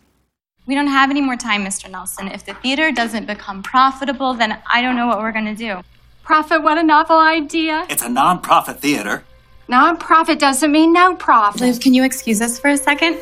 We 0.67 0.75
don't 0.75 0.89
have 0.89 1.09
any 1.09 1.21
more 1.21 1.37
time, 1.37 1.63
Mr. 1.63 1.89
Nelson. 1.89 2.27
If 2.27 2.43
the 2.45 2.53
theater 2.61 2.91
doesn't 2.91 3.25
become 3.25 3.63
profitable, 3.63 4.35
then 4.37 4.57
I 4.67 4.81
don't 4.81 4.95
know 4.95 5.07
what 5.07 5.19
we're 5.19 5.31
going 5.31 5.47
to 5.47 5.55
do. 5.55 5.81
Profit, 6.25 6.61
what 6.61 6.77
a 6.77 6.83
novel 6.83 7.17
idea. 7.19 7.85
It's 7.89 8.03
a 8.03 8.09
non-profit 8.09 8.81
theater. 8.81 9.23
Non-profit 9.69 10.39
doesn't 10.39 10.71
mean 10.71 10.91
no 10.91 11.15
profit. 11.15 11.61
Liv, 11.61 11.79
can 11.79 11.93
you 11.93 12.03
excuse 12.03 12.41
us 12.41 12.59
for 12.59 12.67
a 12.69 12.77
second? 12.77 13.15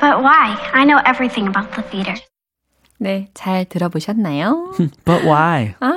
But 0.00 0.22
why? 0.22 0.54
I 0.72 0.84
know 0.84 1.02
everything 1.04 1.48
about 1.48 1.74
the 1.74 1.82
theater. 1.82 2.14
네, 3.00 3.28
잘 3.34 3.64
들어보셨나요? 3.64 4.72
But 5.04 5.24
why? 5.24 5.74
아. 5.80 5.94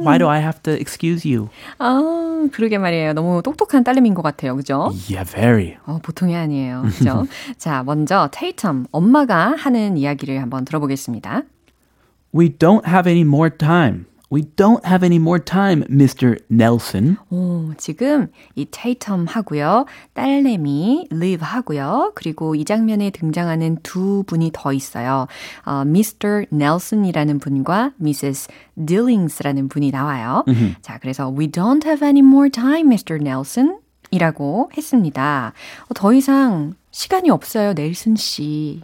Why 0.00 0.18
do 0.18 0.28
I 0.28 0.40
have 0.40 0.62
to 0.62 0.72
excuse 0.72 1.30
you? 1.30 1.48
아, 1.78 2.48
그러게 2.52 2.78
말이에요. 2.78 3.12
너무 3.12 3.42
똑똑한 3.42 3.84
딸내미인 3.84 4.14
것 4.14 4.22
같아요. 4.22 4.56
그죠? 4.56 4.92
Yeah, 5.08 5.24
very. 5.30 5.76
어, 5.86 5.98
보통이 6.02 6.34
아니에요. 6.34 6.82
그죠? 6.96 7.26
자, 7.58 7.82
먼저 7.82 8.28
테이텀, 8.32 8.86
엄마가 8.90 9.54
하는 9.56 9.96
이야기를 9.96 10.40
한번 10.40 10.64
들어보겠습니다. 10.64 11.42
We 12.34 12.48
don't 12.50 12.86
have 12.86 13.10
any 13.10 13.22
more 13.22 13.50
time. 13.50 14.06
We 14.32 14.42
don't 14.54 14.84
have 14.86 15.02
any 15.02 15.16
more 15.16 15.40
time, 15.42 15.82
Mr. 15.90 16.38
Nelson. 16.48 17.16
오, 17.30 17.72
지금 17.76 18.28
이 18.54 18.64
테이텀 18.64 19.26
하고요. 19.26 19.86
딸내미 20.14 21.08
Liv 21.10 21.44
하고요. 21.44 22.12
그리고 22.14 22.54
이 22.54 22.64
장면에 22.64 23.10
등장하는 23.10 23.78
두 23.82 24.22
분이 24.28 24.52
더 24.52 24.72
있어요. 24.72 25.26
어, 25.64 25.82
Mr. 25.84 26.46
Nelson이라는 26.52 27.40
분과 27.40 27.94
Mrs. 28.00 28.48
Dillings라는 28.76 29.68
분이 29.68 29.90
나와요. 29.90 30.44
Mm-hmm. 30.46 30.76
자, 30.80 30.98
그래서 30.98 31.28
We 31.28 31.48
don't 31.48 31.84
have 31.84 32.06
any 32.06 32.20
more 32.22 32.48
time, 32.48 32.86
Mr. 32.88 33.18
Nelson. 33.20 33.80
이라고 34.12 34.70
했습니다. 34.76 35.52
어, 35.88 35.94
더 35.94 36.12
이상 36.12 36.74
시간이 36.92 37.30
없어요, 37.30 37.72
넬슨 37.74 38.14
씨. 38.14 38.80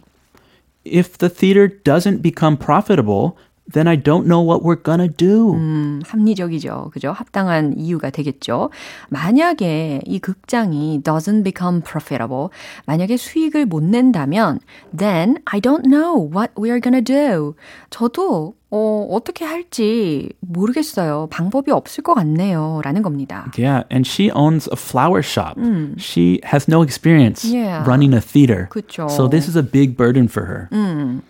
If 0.85 1.17
the 1.17 1.29
theater 1.29 1.67
doesn't 1.83 2.21
become 2.21 2.57
profitable, 2.57 3.35
then 3.70 3.86
I 3.86 3.96
don't 3.96 4.26
know 4.26 4.40
what 4.40 4.62
we're 4.62 4.82
gonna 4.82 5.08
do. 5.08 5.54
음, 5.54 6.02
합리적이죠. 6.04 6.90
그죠? 6.92 7.12
합당한 7.12 7.74
이유가 7.78 8.10
되겠죠. 8.10 8.70
만약에 9.08 10.02
이 10.04 10.18
극장이 10.18 11.02
doesn't 11.02 11.44
become 11.44 11.80
profitable, 11.80 12.48
만약에 12.86 13.16
수익을 13.16 13.66
못 13.66 13.82
낸다면, 13.82 14.58
then 14.96 15.36
I 15.44 15.60
don't 15.60 15.84
know 15.84 16.28
what 16.28 16.52
we're 16.56 16.82
gonna 16.82 17.02
do. 17.02 17.54
저도 17.90 18.54
어, 18.74 19.06
어떻게 19.10 19.44
할지 19.44 20.30
모르겠어요. 20.40 21.28
방법이 21.30 21.70
없을 21.70 22.02
것 22.02 22.14
같네요. 22.14 22.80
라는 22.82 23.02
겁니다. 23.02 23.52
Yeah, 23.56 23.84
and 23.92 24.08
she 24.08 24.30
owns 24.34 24.68
a 24.72 24.76
flower 24.76 25.22
shop. 25.22 25.56
음. 25.58 25.94
She 25.98 26.40
has 26.44 26.66
no 26.68 26.82
experience 26.82 27.44
yeah. 27.44 27.84
running 27.86 28.14
a 28.14 28.20
theater. 28.20 28.68
그쵸. 28.70 29.08
So 29.10 29.28
this 29.28 29.46
is 29.46 29.56
a 29.56 29.62
big 29.62 29.96
burden 29.96 30.26
for 30.26 30.46
her. 30.46 30.68
음. 30.72 31.22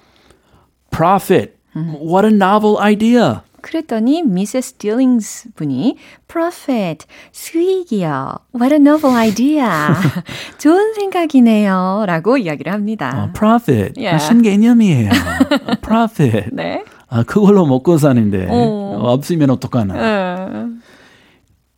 Profit. 0.90 1.55
What 2.01 2.25
a 2.25 2.33
novel 2.33 2.77
idea. 2.81 3.41
그랬더니 3.61 4.23
미세스 4.23 4.73
딜링스 4.73 5.49
분이 5.55 5.97
profit 6.27 7.05
수익이요. 7.31 8.37
What 8.55 8.73
a 8.73 8.79
novel 8.79 9.15
idea. 9.17 9.67
좋은 10.57 10.93
생각이네요. 10.93 12.05
라고 12.07 12.37
이야기를 12.37 12.71
합니다. 12.71 13.11
어, 13.15 13.33
profit 13.33 13.93
yeah. 13.97 14.23
신개념이에요. 14.25 15.11
profit. 15.81 16.49
네. 16.53 16.83
아, 17.09 17.23
그걸로 17.23 17.65
먹고 17.65 17.97
사는데 17.97 18.47
어. 18.49 18.99
없으면 19.01 19.49
어떡하나. 19.49 19.93
어. 19.95 20.69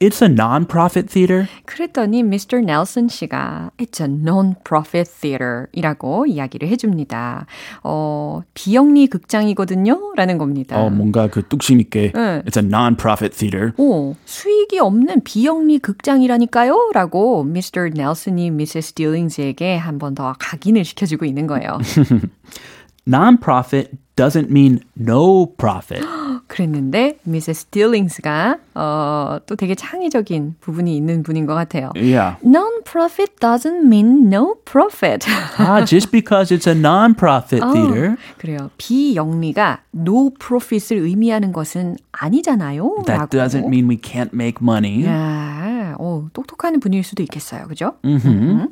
It's 0.02 0.22
a 0.24 0.30
non-profit 0.32 1.10
theater. 1.12 1.50
그랬더니 1.66 2.22
Mr. 2.22 2.60
Nelson 2.64 3.10
씨가 3.10 3.72
It's 3.78 4.00
a 4.00 4.08
non-profit 4.10 5.12
theater 5.20 5.66
이라고 5.74 6.26
이야기를 6.26 6.70
해줍니다. 6.70 7.46
어, 7.84 8.40
비영리 8.54 9.08
극장이거든요? 9.08 10.14
라는 10.16 10.38
겁니다. 10.38 10.80
어, 10.82 10.90
뭔가 10.90 11.28
그 11.28 11.46
뚝심 11.46 11.82
있게 11.82 12.14
네. 12.16 12.42
It's 12.46 12.56
a 12.56 12.66
non-profit 12.66 13.36
theater. 13.38 13.74
오, 13.76 14.16
수익이 14.24 14.80
없는 14.80 15.22
비영리 15.26 15.80
극장이라니까요? 15.80 16.92
라고 16.94 17.42
Mr. 17.46 17.88
Nelson이 17.94 18.48
Mrs. 18.48 18.94
Dillings에게 18.94 19.76
한 19.76 19.98
번 20.00 20.16
더 20.16 20.34
각인을 20.40 20.86
시켜주고 20.86 21.26
있는 21.26 21.46
거예요. 21.46 21.78
non-profit 23.06 23.92
doesn't 24.20 24.50
mean 24.52 24.82
no 25.00 25.46
profit. 25.46 26.04
그랬는데 26.48 27.20
Mrs. 27.28 27.70
Dillings가 27.72 28.58
어, 28.76 29.38
또 29.46 29.56
되게 29.56 29.76
창의적인 29.76 30.56
부분이 30.60 30.96
있는 30.96 31.24
분인 31.24 31.46
것 31.46 31.54
같아요. 31.54 31.92
Yeah. 31.96 32.38
Non-profit 32.44 33.40
doesn't 33.40 33.86
mean 33.86 34.28
no 34.28 34.56
profit. 34.66 35.26
ah, 35.60 35.86
just 35.86 36.12
because 36.12 36.52
it's 36.52 36.68
a 36.68 36.74
non-profit 36.76 37.62
어, 37.64 37.72
theater. 37.72 38.18
그래요. 38.38 38.72
비영리가 38.78 39.82
no 39.96 40.32
profit을 40.32 40.98
의미하는 40.98 41.54
것은 41.54 41.98
아니잖아요. 42.12 43.04
That 43.06 43.20
라고. 43.20 43.38
doesn't 43.38 43.68
mean 43.68 43.88
we 43.88 43.98
can't 43.98 44.34
make 44.34 44.58
money. 44.62 45.06
야, 45.06 45.96
어, 46.00 46.28
똑똑한 46.34 46.80
분일 46.80 47.04
수도 47.04 47.24
있겠어요. 47.24 47.68
그죠? 47.68 47.94
Mm-hmm. 48.04 48.68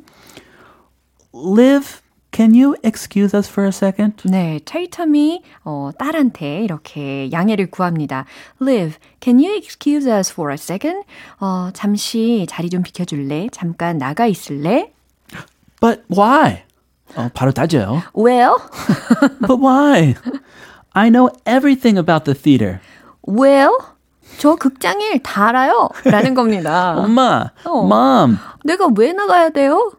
Live 1.32 2.02
Can 2.30 2.54
you 2.54 2.76
excuse 2.84 3.34
us 3.34 3.48
for 3.50 3.64
a 3.66 3.72
second? 3.72 4.28
네, 4.28 4.60
테이텀이 4.64 5.40
어, 5.64 5.90
딸한테 5.98 6.62
이렇게 6.62 7.30
양해를 7.32 7.70
구합니다. 7.70 8.26
Liv, 8.60 8.96
can 9.20 9.38
you 9.38 9.54
excuse 9.56 10.08
us 10.08 10.30
for 10.32 10.52
a 10.52 10.56
second? 10.58 11.04
어, 11.40 11.70
잠시 11.72 12.46
자리 12.48 12.70
좀 12.70 12.82
비켜줄래? 12.82 13.48
잠깐 13.50 13.98
나가 13.98 14.26
있을래? 14.26 14.92
But 15.80 16.02
why? 16.14 16.62
어, 17.16 17.28
바로 17.32 17.50
따져요. 17.52 18.02
Well? 18.14 18.56
But 19.40 19.58
why? 19.60 20.14
I 20.92 21.08
know 21.10 21.30
everything 21.46 21.98
about 21.98 22.24
the 22.24 22.34
theater. 22.38 22.80
Well? 23.26 23.72
저 24.38 24.54
극장일 24.54 25.22
다 25.22 25.48
알아요. 25.48 25.88
라는 26.04 26.34
겁니다. 26.34 26.94
엄마, 26.98 27.50
어. 27.64 27.84
Mom. 27.84 28.36
내가 28.64 28.88
왜 28.96 29.12
나가야 29.12 29.50
돼요? 29.50 29.92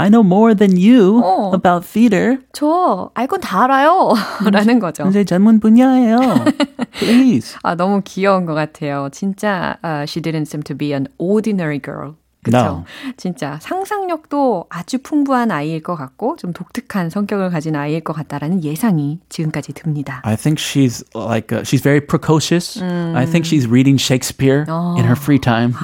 I 0.00 0.08
know 0.08 0.22
more 0.22 0.54
than 0.54 0.76
you 0.76 1.20
어, 1.24 1.52
about 1.54 1.84
theater. 1.84 2.38
저 2.52 3.10
알건 3.14 3.40
다 3.40 3.64
알아요. 3.64 4.14
라는 4.48 4.78
거죠. 4.78 5.10
제 5.10 5.24
전문 5.24 5.58
분야예요. 5.58 6.18
Please. 6.92 7.56
아, 7.64 7.74
너무 7.74 8.00
귀여운 8.04 8.46
것 8.46 8.54
같아요. 8.54 9.08
진짜 9.10 9.76
uh, 9.84 10.06
she 10.06 10.22
didn't 10.22 10.46
seem 10.46 10.62
to 10.62 10.76
be 10.76 10.92
an 10.92 11.08
ordinary 11.18 11.80
girl. 11.80 12.14
그쵸? 12.44 12.56
No. 12.56 12.84
진짜 13.16 13.58
상상력도 13.60 14.66
아주 14.70 14.98
풍부한 14.98 15.50
아이일 15.50 15.82
것 15.82 15.96
같고 15.96 16.36
좀 16.36 16.52
독특한 16.52 17.10
성격을 17.10 17.50
가진 17.50 17.74
아이일 17.74 18.02
것 18.02 18.12
같다라는 18.12 18.62
예상이 18.62 19.18
지금까지 19.28 19.72
듭니다. 19.72 20.22
I 20.24 20.36
think 20.36 20.62
she's 20.62 21.04
like 21.14 21.52
uh, 21.52 21.64
she's 21.64 21.82
very 21.82 22.00
precocious. 22.00 22.80
음. 22.80 23.14
I 23.16 23.26
think 23.26 23.44
she's 23.44 23.66
reading 23.66 23.98
Shakespeare 23.98 24.64
어. 24.68 24.94
in 24.96 25.04
her 25.04 25.16
free 25.16 25.40
time. 25.40 25.74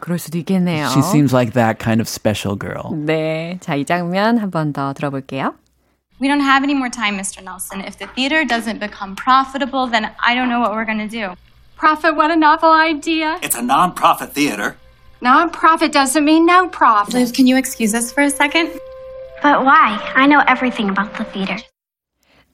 그럴 0.00 0.18
수도 0.18 0.38
있겠네요. 0.38 0.88
She 0.88 1.02
seems 1.02 1.34
like 1.34 1.52
that 1.52 1.78
kind 1.78 2.00
of 2.00 2.08
special 2.08 2.56
girl. 2.58 2.92
네, 2.94 3.58
자 3.60 3.76
이 3.76 3.84
장면 3.84 4.38
한 4.38 4.50
번 4.50 4.72
더 4.72 4.92
들어볼게요. 4.94 5.54
We 6.18 6.28
don't 6.28 6.40
have 6.40 6.64
any 6.64 6.72
more 6.74 6.88
time, 6.88 7.16
Mr. 7.18 7.42
Nelson. 7.44 7.82
If 7.82 7.98
the 7.98 8.06
theater 8.16 8.44
doesn't 8.46 8.80
become 8.80 9.14
profitable, 9.16 9.86
then 9.86 10.08
I 10.18 10.34
don't 10.34 10.48
know 10.48 10.60
what 10.60 10.72
we're 10.72 10.86
going 10.86 11.06
to 11.06 11.08
do. 11.08 11.36
Profit, 11.76 12.16
what 12.16 12.30
a 12.30 12.36
novel 12.36 12.72
idea. 12.72 13.38
It's 13.42 13.54
a 13.54 13.60
non-profit 13.60 14.32
theater. 14.32 14.76
Non-profit 15.20 15.92
doesn't 15.92 16.24
mean 16.24 16.46
no 16.46 16.68
profit. 16.68 17.12
Liz, 17.14 17.32
can 17.32 17.46
you 17.46 17.56
excuse 17.58 17.94
us 17.94 18.10
for 18.12 18.22
a 18.22 18.30
second? 18.30 18.70
But 19.42 19.64
why? 19.64 20.00
I 20.14 20.26
know 20.26 20.40
everything 20.48 20.88
about 20.88 21.12
the 21.18 21.24
theater. 21.24 21.58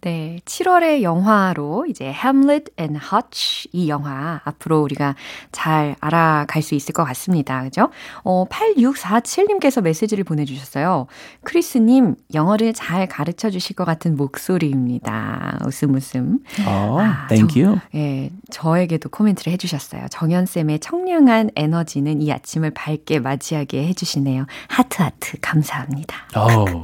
네, 0.01 0.39
7월의 0.45 1.01
영화로 1.01 1.87
이제 1.87 2.05
Hamlet 2.05 2.71
and 2.79 2.99
Hutch 3.11 3.67
이 3.73 3.89
영화 3.89 4.41
앞으로 4.43 4.81
우리가 4.81 5.15
잘 5.51 5.95
알아갈 5.99 6.61
수 6.61 6.75
있을 6.75 6.93
것 6.93 7.03
같습니다. 7.03 7.63
그죠? 7.63 7.89
어, 8.23 8.45
8647님께서 8.45 9.81
메시지를 9.81 10.23
보내주셨어요. 10.23 11.07
크리스님, 11.43 12.15
영어를 12.33 12.73
잘 12.73 13.07
가르쳐 13.07 13.49
주실 13.49 13.75
것 13.75 13.85
같은 13.85 14.15
목소리입니다. 14.15 15.59
웃음 15.65 15.95
웃음. 15.95 16.39
Oh, 16.59 17.01
아, 17.01 17.27
thank 17.27 17.55
저, 17.55 17.67
you. 17.67 17.79
예, 17.95 18.29
저에게도 18.51 19.09
코멘트를 19.09 19.51
해주셨어요. 19.53 20.07
정연쌤의 20.09 20.79
청량한 20.79 21.51
에너지는 21.55 22.21
이 22.21 22.31
아침을 22.31 22.71
밝게 22.71 23.19
맞이하게 23.19 23.87
해주시네요. 23.87 24.45
하트 24.67 25.01
하트 25.01 25.37
감사합니다. 25.41 26.27
Oh. 26.35 26.81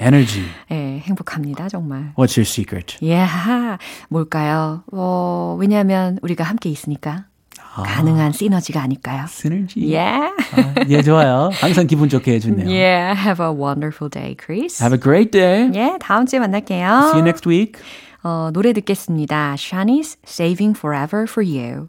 Energy. 0.00 0.46
예, 0.70 0.98
행복합니다, 1.04 1.68
정말. 1.68 2.12
What's 2.16 2.36
your 2.36 2.46
secret? 2.46 2.96
Yeah, 3.02 3.78
뭘까요? 4.08 4.82
어, 4.92 5.56
왜냐하면 5.60 6.18
우리가 6.22 6.44
함께 6.44 6.70
있으니까. 6.70 7.26
아, 7.72 7.82
가능한 7.82 8.32
시너지가 8.32 8.82
아닐까요? 8.82 9.26
시너지. 9.28 9.78
Yeah. 9.94 10.34
아, 10.56 10.74
예, 10.88 11.02
좋아요. 11.02 11.50
항상 11.60 11.86
기분 11.86 12.08
좋게 12.08 12.32
해주네요. 12.34 12.66
Yeah, 12.68 13.14
have 13.14 13.40
a 13.44 13.52
wonderful 13.52 14.10
day, 14.10 14.34
Chris. 14.34 14.82
Have 14.82 14.92
a 14.92 15.00
great 15.00 15.30
day. 15.30 15.70
Yeah, 15.72 15.98
다음 16.00 16.26
주에 16.26 16.40
만날게요. 16.40 17.10
See 17.12 17.18
you 17.20 17.22
next 17.22 17.46
week. 17.46 17.78
어, 18.24 18.50
노래 18.52 18.72
듣겠습니다. 18.72 19.54
Shanice 19.56 20.16
Saving 20.26 20.76
Forever 20.76 21.26
for 21.28 21.44
You. 21.46 21.88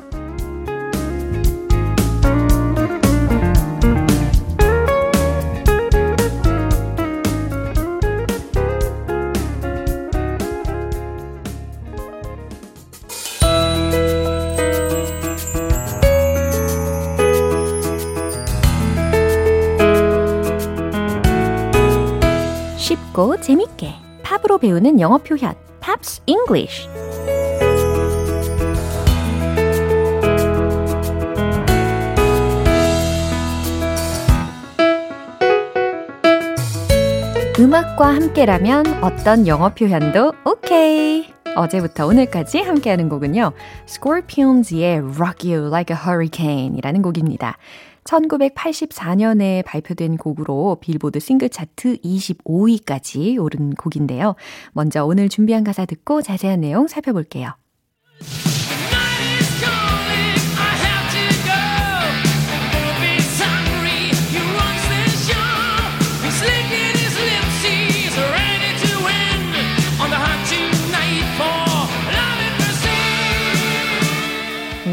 쉽고 23.21 23.39
재밌게 23.39 23.93
팝으로 24.23 24.57
배우는 24.57 24.99
영어 24.99 25.19
표현 25.19 25.53
Pops 25.79 26.21
English 26.25 26.87
음악과 37.59 38.15
함께라면 38.15 39.03
어떤 39.03 39.45
영어 39.45 39.69
표현도 39.69 40.33
오케이. 40.45 41.31
어제부터 41.55 42.07
오늘까지 42.07 42.59
함께하는 42.59 43.07
곡은요. 43.07 43.51
Scorpions의 43.87 44.97
Rock 45.15 45.53
You 45.53 45.67
Like 45.67 45.95
a 45.95 46.01
Hurricane 46.01 46.75
이라는 46.77 47.03
곡입니다. 47.03 47.57
1984년에 48.03 49.63
발표된 49.65 50.17
곡으로 50.17 50.77
빌보드 50.81 51.19
싱글 51.19 51.49
차트 51.49 51.97
25위까지 51.97 53.41
오른 53.41 53.71
곡인데요. 53.71 54.35
먼저 54.73 55.05
오늘 55.05 55.29
준비한 55.29 55.63
가사 55.63 55.85
듣고 55.85 56.21
자세한 56.21 56.61
내용 56.61 56.87
살펴볼게요. 56.87 57.55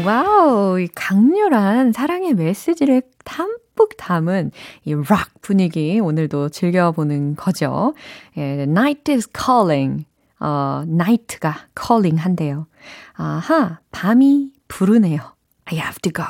와우, 0.09 0.79
이 0.79 0.87
강렬한 0.95 1.91
사랑의 1.91 2.33
메시지를 2.33 3.03
담뿍 3.25 3.95
담은 3.95 4.49
이 4.85 4.93
락 4.95 5.39
분위기 5.41 5.99
오늘도 5.99 6.49
즐겨보는 6.49 7.35
거죠. 7.35 7.93
예, 8.35 8.63
night 8.63 9.11
is 9.11 9.29
calling. 9.31 10.05
어, 10.39 10.81
night가 10.87 11.67
calling 11.79 12.19
한대요. 12.19 12.65
아하, 13.13 13.81
밤이 13.91 14.51
부르네요. 14.67 15.19
I 15.65 15.77
have 15.77 15.99
to 16.01 16.11
go. 16.11 16.25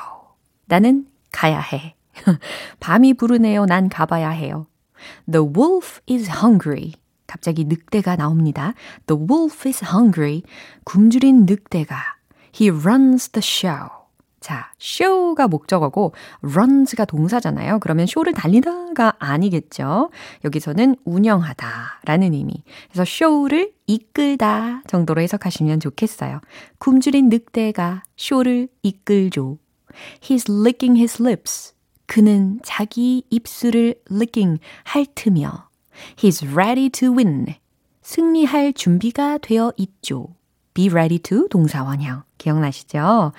나는 0.65 1.05
가야 1.31 1.61
해. 1.61 1.95
밤이 2.81 3.13
부르네요. 3.13 3.65
난 3.65 3.87
가봐야 3.87 4.31
해요. 4.31 4.67
The 5.31 5.47
wolf 5.55 6.01
is 6.09 6.29
hungry. 6.29 6.95
갑자기 7.27 7.63
늑대가 7.63 8.17
나옵니다. 8.17 8.73
The 9.07 9.25
wolf 9.25 9.65
is 9.69 9.85
hungry. 9.85 10.41
굶주린 10.83 11.45
늑대가 11.45 12.18
He 12.53 12.69
runs 12.69 13.29
the 13.29 13.41
show. 13.43 13.99
자, 14.39 14.71
show가 14.79 15.47
목적어고 15.47 16.13
runs가 16.41 17.05
동사잖아요. 17.05 17.79
그러면 17.79 18.05
쇼를 18.05 18.33
달리다가 18.33 19.13
아니겠죠. 19.19 20.11
여기서는 20.45 20.95
운영하다 21.03 21.99
라는 22.05 22.33
의미. 22.33 22.63
그래서 22.89 23.03
show를 23.03 23.73
이끌다 23.87 24.83
정도로 24.87 25.21
해석하시면 25.21 25.81
좋겠어요. 25.81 26.39
굶주린 26.77 27.29
늑대가 27.29 28.03
쇼를 28.15 28.69
이끌죠. 28.81 29.57
He's 30.21 30.49
licking 30.49 30.97
his 30.97 31.21
lips. 31.21 31.73
그는 32.05 32.59
자기 32.63 33.23
입술을 33.29 33.95
licking 34.09 34.59
핥으며 34.95 35.69
He's 36.15 36.43
ready 36.55 36.89
to 36.89 37.11
win. 37.11 37.55
승리할 38.01 38.73
준비가 38.73 39.37
되어 39.37 39.73
있죠. 39.77 40.29
Be 40.79 40.87
ready 40.87 41.19
to 41.19 41.45
동사 41.49 41.83
원형. 41.83 42.23
기억나시죠? 42.37 43.33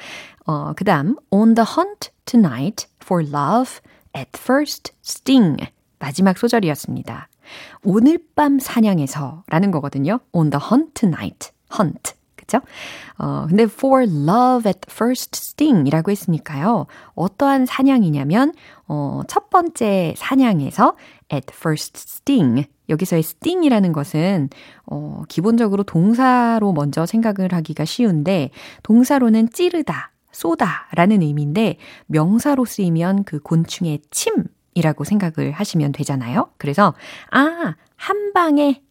어, 0.45 0.73
그 0.77 0.85
다음, 0.85 1.17
on 1.31 1.55
the 1.55 1.67
hunt 1.67 2.11
tonight 2.27 2.87
for 3.03 3.27
love 3.27 3.81
at 4.15 4.29
first 4.35 4.93
sting. 5.03 5.57
마지막 5.99 6.37
소절이었습니다. 6.37 7.29
오늘 7.83 8.19
밤 8.37 8.59
사냥에서 8.59 9.45
라는 9.49 9.71
거거든요. 9.71 10.21
on 10.33 10.51
the 10.51 10.63
hunt 10.63 10.93
tonight. 10.93 11.51
hunt. 11.73 12.13
그죠? 12.37 12.61
어, 13.17 13.47
근데 13.49 13.63
for 13.63 14.03
love 14.03 14.69
at 14.69 14.81
first 14.91 15.39
sting 15.41 15.89
이라고 15.89 16.11
했으니까요. 16.11 16.85
어떠한 17.15 17.65
사냥이냐면, 17.65 18.53
어, 18.87 19.23
첫 19.29 19.49
번째 19.49 20.13
사냥에서 20.19 20.95
at 21.33 21.47
first 21.51 21.93
sting. 21.97 22.69
여기서의 22.89 23.21
sting이라는 23.21 23.93
것은, 23.93 24.51
어, 24.87 25.23
기본적으로 25.29 25.83
동사로 25.83 26.73
먼저 26.73 27.07
생각을 27.07 27.53
하기가 27.53 27.85
쉬운데, 27.85 28.51
동사로는 28.83 29.51
찌르다, 29.51 30.13
쏘다 30.33 30.89
라는 30.93 31.23
의미인데, 31.23 31.77
명사로 32.07 32.65
쓰이면 32.65 33.25
그 33.25 33.41
곤충의 33.41 34.01
침이라고 34.11 35.05
생각을 35.05 35.53
하시면 35.53 35.93
되잖아요. 35.93 36.51
그래서, 36.59 36.95
아, 37.31 37.75
한 37.97 38.33
방에, 38.33 38.83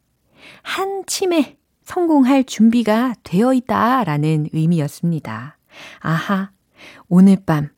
한 0.61 1.03
침에 1.05 1.57
성공할 1.83 2.43
준비가 2.45 3.15
되어 3.23 3.53
있다 3.53 4.03
라는 4.03 4.47
의미였습니다. 4.53 5.57
아하, 5.99 6.51
오늘 7.07 7.37
밤 7.45 7.69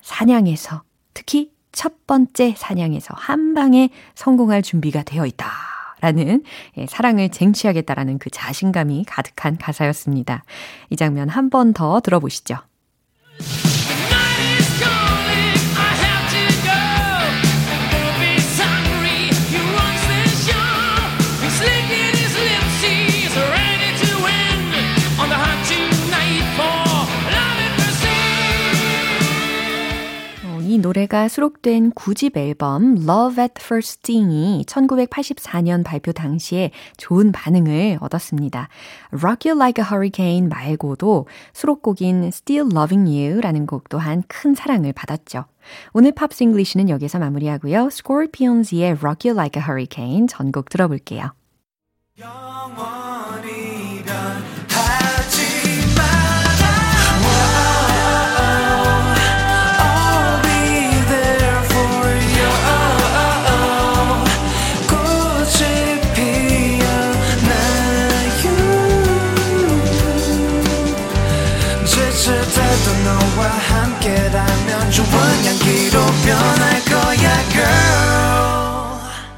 사냥에서 0.00 0.82
특히 1.12 1.51
첫 1.72 2.06
번째 2.06 2.54
사냥에서 2.56 3.14
한 3.16 3.54
방에 3.54 3.90
성공할 4.14 4.62
준비가 4.62 5.02
되어 5.02 5.26
있다. 5.26 5.46
라는 6.00 6.42
예, 6.76 6.86
사랑을 6.86 7.28
쟁취하겠다라는 7.28 8.18
그 8.18 8.28
자신감이 8.28 9.04
가득한 9.06 9.56
가사였습니다. 9.56 10.42
이 10.90 10.96
장면 10.96 11.28
한 11.28 11.48
번 11.48 11.72
더 11.72 12.00
들어보시죠. 12.00 12.56
노래가 30.82 31.28
수록된 31.28 31.92
9집 31.92 32.36
앨범 32.36 32.96
Love 32.98 33.42
at 33.42 33.54
First 33.58 34.00
Sting이 34.00 34.64
1984년 34.66 35.84
발표 35.84 36.12
당시에 36.12 36.72
좋은 36.98 37.32
반응을 37.32 37.98
얻었습니다. 38.00 38.68
Rock 39.12 39.50
You 39.50 39.58
Like 39.58 39.82
a 39.82 39.88
Hurricane 39.88 40.48
말고도 40.48 41.26
수록곡인 41.54 42.24
Still 42.24 42.68
Loving 42.72 43.08
You라는 43.08 43.66
곡 43.66 43.88
또한 43.88 44.22
큰 44.28 44.54
사랑을 44.54 44.92
받았죠. 44.92 45.44
오늘 45.92 46.12
Pops 46.12 46.42
English는 46.42 46.90
여기서 46.90 47.18
마무리하고요. 47.20 47.86
Scorpions의 47.86 48.98
Rock 49.00 49.30
You 49.30 49.36
Like 49.38 49.62
a 49.62 49.64
Hurricane 49.64 50.26
전곡 50.26 50.68
들어볼게요. 50.68 51.32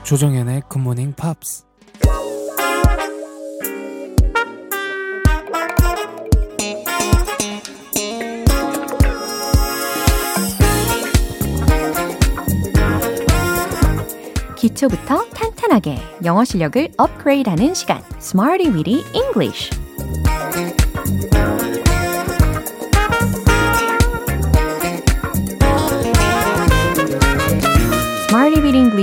조정현의 0.05 0.63
굿모닝 0.69 1.15
팝스 1.15 1.65
기초부터 14.57 15.27
탄탄하게 15.31 15.99
영어 16.25 16.45
실력을 16.45 16.89
업그레이드하는 16.97 17.75
시간. 17.75 18.03
Smarty 18.19 18.73
Weedy 18.73 19.05
English 19.15 19.84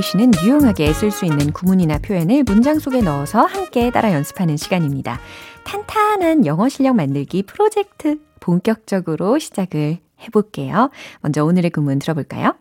English는 0.01 0.31
유용하게 0.43 0.93
쓸 0.93 1.11
수 1.11 1.25
있는 1.25 1.51
구문이나 1.51 1.99
표현을 1.99 2.43
문장 2.43 2.79
속에 2.79 3.01
넣어서 3.01 3.45
함께 3.45 3.91
따라 3.91 4.11
연습하는 4.13 4.57
시간입니다. 4.57 5.19
탄탄한 5.63 6.47
영어 6.47 6.67
실력 6.69 6.95
만들기 6.95 7.43
프로젝트 7.43 8.19
본격적으로 8.39 9.37
시작을 9.37 9.99
해볼게요. 10.21 10.89
먼저 11.21 11.45
오늘의 11.45 11.69
구문 11.69 11.99
들어볼까요? 11.99 12.55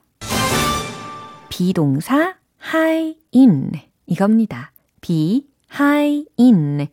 비동사 1.49 2.35
high 2.63 3.17
in 3.35 3.73
이겁니다. 4.07 4.73
be 5.01 5.47
high 5.75 6.27
in 6.39 6.89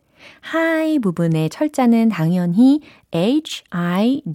high 0.54 0.98
부분의 0.98 1.50
철자는 1.50 2.08
당연히 2.08 2.80
h-i-g-h 3.12 4.28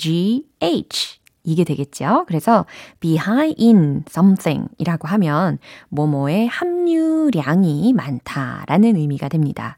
이게 1.43 1.63
되겠죠. 1.63 2.25
그래서 2.27 2.65
be 2.99 3.17
high 3.17 3.53
in 3.60 4.03
something 4.10 4.69
이라고 4.77 5.08
하면 5.10 5.60
뭐뭐의 5.89 6.47
함유량이 6.47 7.93
많다라는 7.93 8.95
의미가 8.95 9.29
됩니다. 9.29 9.77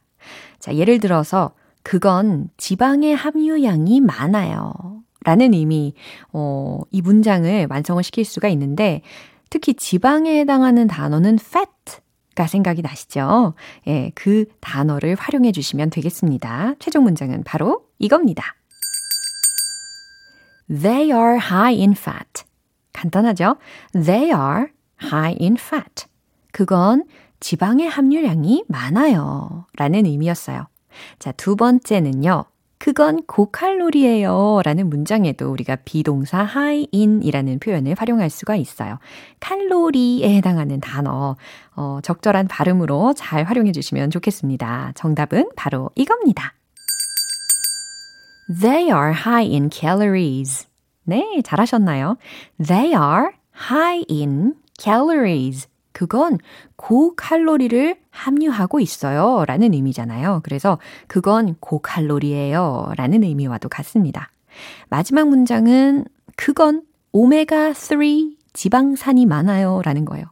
자, 0.59 0.75
예를 0.75 0.99
들어서 0.99 1.51
그건 1.83 2.49
지방의 2.57 3.15
함유량이 3.15 4.01
많아요. 4.01 4.73
라는 5.23 5.53
의미, 5.53 5.93
어, 6.33 6.81
이 6.91 7.01
문장을 7.01 7.67
완성을 7.69 8.01
시킬 8.03 8.25
수가 8.25 8.47
있는데 8.49 9.01
특히 9.49 9.73
지방에 9.73 10.39
해당하는 10.39 10.87
단어는 10.87 11.39
fat가 11.41 12.47
생각이 12.47 12.81
나시죠? 12.81 13.53
예, 13.87 14.11
그 14.13 14.45
단어를 14.59 15.15
활용해 15.15 15.51
주시면 15.51 15.89
되겠습니다. 15.89 16.75
최종 16.79 17.03
문장은 17.03 17.43
바로 17.43 17.85
이겁니다. 17.97 18.55
They 20.69 21.11
are 21.11 21.37
high 21.37 21.79
in 21.79 21.91
fat. 21.91 22.43
간단하죠? 22.93 23.57
They 23.93 24.31
are 24.31 24.67
high 25.03 25.37
in 25.39 25.57
fat. 25.59 26.05
그건 26.51 27.03
지방의 27.39 27.87
함유량이 27.87 28.65
많아요. 28.67 29.67
라는 29.75 30.05
의미였어요. 30.05 30.67
자, 31.19 31.31
두 31.33 31.55
번째는요. 31.55 32.45
그건 32.77 33.23
고칼로리예요. 33.25 34.61
라는 34.63 34.89
문장에도 34.89 35.51
우리가 35.51 35.77
비동사 35.85 36.41
high 36.43 36.87
in 36.93 37.23
이라는 37.23 37.59
표현을 37.59 37.95
활용할 37.97 38.29
수가 38.29 38.55
있어요. 38.55 38.99
칼로리에 39.39 40.35
해당하는 40.35 40.79
단어, 40.79 41.35
어, 41.75 41.99
적절한 42.03 42.47
발음으로 42.47 43.13
잘 43.15 43.43
활용해 43.43 43.71
주시면 43.71 44.11
좋겠습니다. 44.11 44.91
정답은 44.95 45.49
바로 45.55 45.89
이겁니다. 45.95 46.53
They 48.49 48.91
are 48.91 49.11
high 49.11 49.49
in 49.49 49.69
calories. 49.71 50.67
네, 51.03 51.41
잘하셨나요? 51.43 52.17
They 52.63 52.93
are 52.93 53.31
high 53.69 54.03
in 54.09 54.55
calories. 54.79 55.67
그건 55.91 56.39
고칼로리를 56.75 57.95
함유하고 58.09 58.79
있어요. 58.81 59.45
라는 59.47 59.73
의미잖아요. 59.73 60.41
그래서 60.43 60.77
그건 61.07 61.55
고칼로리예요. 61.59 62.91
라는 62.97 63.23
의미와도 63.23 63.69
같습니다. 63.69 64.29
마지막 64.89 65.29
문장은 65.29 66.05
그건 66.35 66.83
오메가3 67.13 68.35
지방산이 68.53 69.25
많아요. 69.25 69.81
라는 69.83 70.03
거예요. 70.05 70.25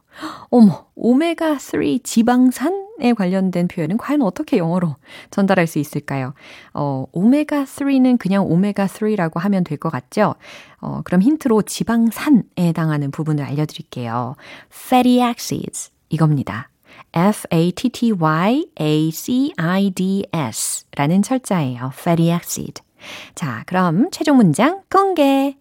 어머, 0.50 0.86
오메가3 0.96 2.02
지방산에 2.04 3.12
관련된 3.16 3.66
표현은 3.68 3.96
과연 3.98 4.22
어떻게 4.22 4.58
영어로 4.58 4.94
전달할 5.30 5.66
수 5.66 5.78
있을까요? 5.78 6.34
어, 6.72 7.06
오메가3는 7.12 8.18
그냥 8.18 8.46
오메가3라고 8.48 9.38
하면 9.40 9.64
될 9.64 9.78
것 9.78 9.90
같죠? 9.90 10.34
어, 10.80 11.00
그럼 11.04 11.22
힌트로 11.22 11.62
지방산에 11.62 12.42
해당하는 12.58 13.10
부분을 13.10 13.44
알려드릴게요. 13.44 14.36
fatty 14.72 15.20
acids. 15.28 15.90
이겁니다. 16.10 16.68
F-A-T-T-Y-A-C-I-D-S 19.56 20.84
라는 20.96 21.22
철자예요. 21.22 21.90
fatty 21.94 22.30
acid. 22.34 22.82
자, 23.34 23.64
그럼 23.66 24.08
최종 24.10 24.36
문장 24.36 24.82
공개. 24.90 25.56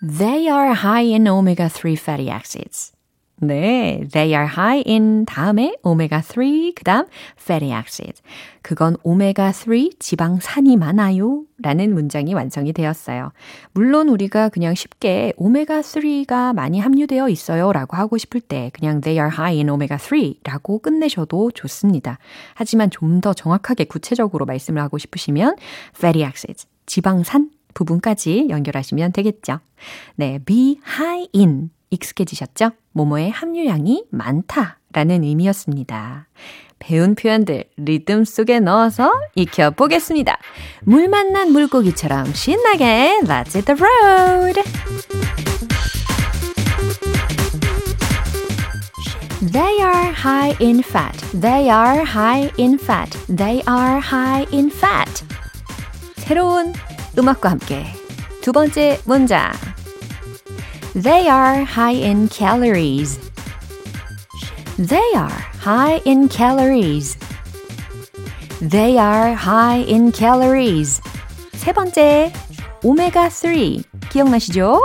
They 0.00 0.48
are 0.48 0.74
high 0.74 1.10
in 1.12 1.24
omega-3 1.26 1.98
fatty 1.98 2.30
acids. 2.30 2.92
네, 3.40 4.04
they 4.10 4.34
are 4.34 4.46
high 4.46 4.82
in 4.86 5.24
다음에 5.24 5.76
omega-3, 5.82 6.74
그 6.74 6.84
다음 6.84 7.06
fatty 7.40 7.72
acids. 7.76 8.22
그건 8.62 8.96
omega-3 9.04 9.98
지방산이 9.98 10.76
많아요. 10.76 11.42
라는 11.60 11.94
문장이 11.94 12.34
완성이 12.34 12.72
되었어요. 12.72 13.32
물론 13.72 14.08
우리가 14.08 14.48
그냥 14.48 14.74
쉽게 14.74 15.32
omega-3가 15.36 16.54
많이 16.54 16.78
함유되어 16.80 17.28
있어요. 17.28 17.72
라고 17.72 17.96
하고 17.96 18.18
싶을 18.18 18.40
때 18.40 18.70
그냥 18.74 19.00
they 19.00 19.18
are 19.18 19.32
high 19.32 19.56
in 19.56 19.68
omega-3 19.68 20.38
라고 20.44 20.78
끝내셔도 20.78 21.50
좋습니다. 21.52 22.18
하지만 22.54 22.90
좀 22.90 23.20
더 23.20 23.34
정확하게 23.34 23.84
구체적으로 23.84 24.46
말씀을 24.46 24.80
하고 24.80 24.98
싶으시면 24.98 25.56
fatty 25.96 26.24
acids, 26.24 26.68
지방산 26.86 27.50
부분까지 27.78 28.48
연결하시면 28.50 29.12
되겠죠. 29.12 29.60
네, 30.16 30.40
be 30.44 30.80
high 30.84 31.28
in 31.34 31.70
익숙해지셨죠? 31.90 32.72
모모의 32.92 33.30
함유량이 33.30 34.06
많다 34.10 34.78
라는 34.92 35.22
의미였습니다. 35.22 36.26
배운 36.80 37.14
표현들 37.14 37.64
리듬 37.76 38.24
속에 38.24 38.60
넣어서 38.60 39.12
익혀보겠습니다. 39.36 40.38
물 40.82 41.08
만난 41.08 41.52
물고기처럼 41.52 42.32
신나게 42.34 43.20
Let's 43.22 43.54
hit 43.54 43.64
the 43.66 43.80
road! 43.80 44.62
They 49.52 49.80
are 49.80 50.12
high 50.12 50.56
in 50.60 50.80
fat. 50.80 51.16
They 51.30 51.70
are 51.70 52.02
high 52.02 52.50
in 52.58 52.74
fat. 52.74 53.16
They 53.28 53.62
are 53.68 53.98
high 53.98 54.46
in 54.52 54.66
fat. 54.66 55.24
새로운 56.16 56.74
음악과 57.17 57.51
함께 57.51 57.85
두 58.41 58.51
번째 58.51 58.99
문장. 59.05 59.51
They 60.93 61.27
are 61.27 61.63
high 61.63 61.95
in 61.95 62.29
calories. 62.29 63.19
They 64.77 65.15
are 65.15 65.33
high 65.63 66.01
in 66.05 66.29
calories. 66.29 67.17
They 68.59 68.97
are 68.97 69.33
high 69.33 69.85
in 69.87 70.11
calories. 70.11 71.01
세 71.53 71.73
번째, 71.73 72.31
오메가3 72.83 73.83
기억나시죠? 74.09 74.81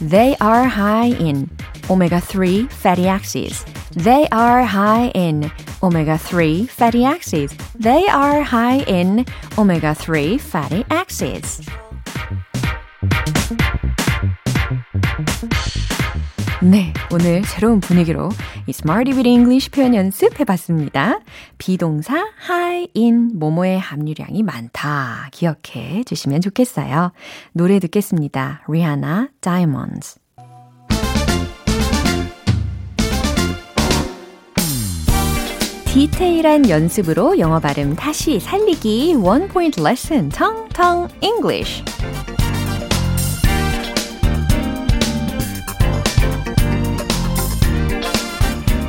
They 0.00 0.36
are 0.40 0.66
high 0.66 1.16
in 1.20 1.48
omega-3 1.88 2.70
fatty 2.70 3.06
acids. 3.08 3.64
They 3.92 4.26
are 4.30 4.64
high 4.64 5.10
in 5.14 5.50
omega-3 5.81 6.69
fatty 6.69 7.05
acids. 7.05 7.55
They 7.75 8.07
are 8.07 8.41
high 8.41 8.83
in 8.87 9.25
omega-3 9.57 10.39
fatty 10.39 10.83
acids. 10.91 11.61
네, 16.63 16.93
오늘 17.11 17.43
새로운 17.43 17.79
분위기로 17.79 18.29
이 18.67 18.69
Smarty 18.69 19.17
with 19.17 19.27
English 19.27 19.71
표현 19.71 19.95
연습해봤습니다. 19.95 21.19
비동사 21.57 22.29
high인 22.47 23.31
모모의 23.33 23.79
함유량이 23.79 24.43
많다 24.43 25.29
기억해 25.31 26.03
주시면 26.05 26.41
좋겠어요. 26.41 27.13
노래 27.53 27.79
듣겠습니다. 27.79 28.61
Rihanna 28.67 29.29
Diamonds. 29.41 30.20
디테일한 35.93 36.69
연습으로 36.69 37.37
영어 37.37 37.59
발음 37.59 37.97
다시 37.97 38.39
살리기 38.39 39.13
One 39.21 39.49
Point 39.49 39.81
Lesson 39.81 40.29
텅텅 40.29 41.09
English. 41.19 41.83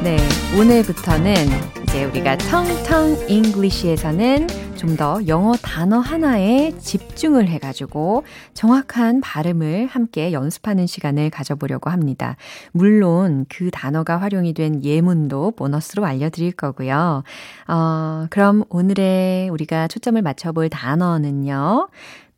네, 0.04 0.16
오늘부터는 0.56 1.81
이제 1.92 2.06
우리가 2.06 2.38
텅텅 2.38 3.28
잉글리시에서는 3.28 4.46
좀 4.76 4.96
더 4.96 5.20
영어 5.28 5.52
단어 5.52 5.98
하나에 6.00 6.72
집중을 6.78 7.48
해가지고 7.48 8.24
정확한 8.54 9.20
발음을 9.20 9.86
함께 9.86 10.32
연습하는 10.32 10.86
시간을 10.86 11.28
가져보려고 11.28 11.90
합니다. 11.90 12.36
물론 12.72 13.44
그 13.50 13.70
단어가 13.70 14.16
활용이 14.16 14.54
된 14.54 14.82
예문도 14.82 15.50
보너스로 15.52 16.06
알려드릴 16.06 16.52
거고요. 16.52 17.24
어, 17.68 18.26
그럼 18.30 18.64
오늘의 18.70 19.50
우리가 19.50 19.86
초점을 19.88 20.20
맞춰볼 20.22 20.70
단어는요. 20.70 21.88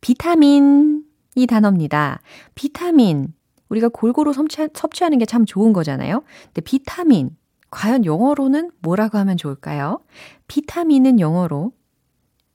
비타민 0.01 1.03
이 1.35 1.47
단어입니다. 1.47 2.19
비타민. 2.55 3.29
우리가 3.69 3.87
골고루 3.87 4.33
섭취, 4.33 4.67
섭취하는 4.73 5.17
게 5.17 5.25
참 5.25 5.45
좋은 5.45 5.71
거잖아요. 5.71 6.23
근데 6.47 6.61
비타민. 6.61 7.31
과연 7.75 8.05
영어로는 8.05 8.71
뭐라고 8.79 9.17
하면 9.17 9.35
좋을까요? 9.35 9.99
비타민은 10.47 11.19
영어로 11.19 11.73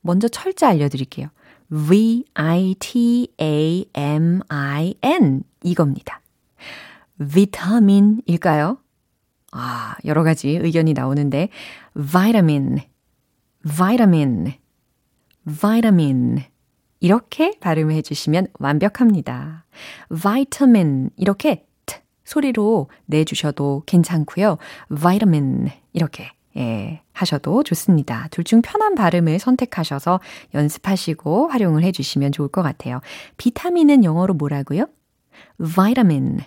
먼저 0.01 0.29
철자 0.29 0.69
알려드릴게요. 0.69 1.29
V-I-T-A-M-I-N 1.69 2.23
이겁니다. 5.63 6.23
비타민일까요? 7.33 8.79
아, 9.53 9.95
여러 10.07 10.23
가지 10.23 10.49
의견이 10.57 10.95
나오는데 10.95 11.51
vitamin, 11.95 12.79
vitamin, 13.77 14.55
vitamin 15.45 16.45
이렇게 17.01 17.59
발음해 17.61 18.01
주시면 18.01 18.47
완벽합니다. 18.59 19.67
vitamin 20.09 21.11
이렇게 21.19 21.67
소리로 22.31 22.89
내주셔도 23.07 23.83
괜찮고요. 23.87 24.57
vitamin 25.01 25.69
이렇게 25.93 26.31
예, 26.57 27.01
하셔도 27.13 27.63
좋습니다. 27.63 28.29
둘 28.31 28.45
중 28.45 28.63
편한 28.63 28.95
발음을 28.95 29.39
선택하셔서 29.39 30.21
연습하시고 30.55 31.49
활용을 31.49 31.83
해주시면 31.85 32.33
좋을 32.33 32.49
것 32.49 32.63
같아요. 32.63 33.01
비타민은 33.37 34.05
영어로 34.05 34.35
뭐라고요? 34.35 34.87
vitamin, 35.59 36.39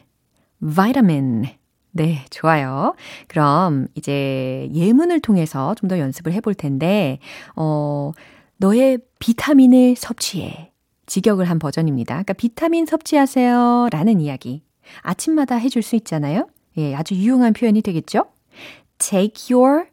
vitamin. 0.76 1.46
네, 1.92 2.26
좋아요. 2.32 2.96
그럼 3.28 3.88
이제 3.96 4.68
예문을 4.74 5.20
통해서 5.20 5.76
좀 5.76 5.88
더 5.90 6.00
연습을 6.00 6.34
해볼 6.34 6.56
텐데, 6.56 7.20
어, 7.56 8.12
너의 8.58 9.00
비타민을 9.20 9.96
섭취해. 9.96 10.72
직역을 11.06 11.50
한 11.50 11.60
버전입니다. 11.60 12.14
그러니까 12.16 12.34
비타민 12.34 12.86
섭취하세요. 12.86 13.90
라는 13.92 14.20
이야기. 14.22 14.64
아침마다 15.02 15.56
해줄 15.56 15.82
수 15.82 15.96
있잖아요. 15.98 16.48
예, 16.78 16.96
아주 16.96 17.16
유용한 17.16 17.54
표현이 17.54 17.82
되겠죠? 17.82 18.26
Take 18.98 19.56
your 19.56 19.86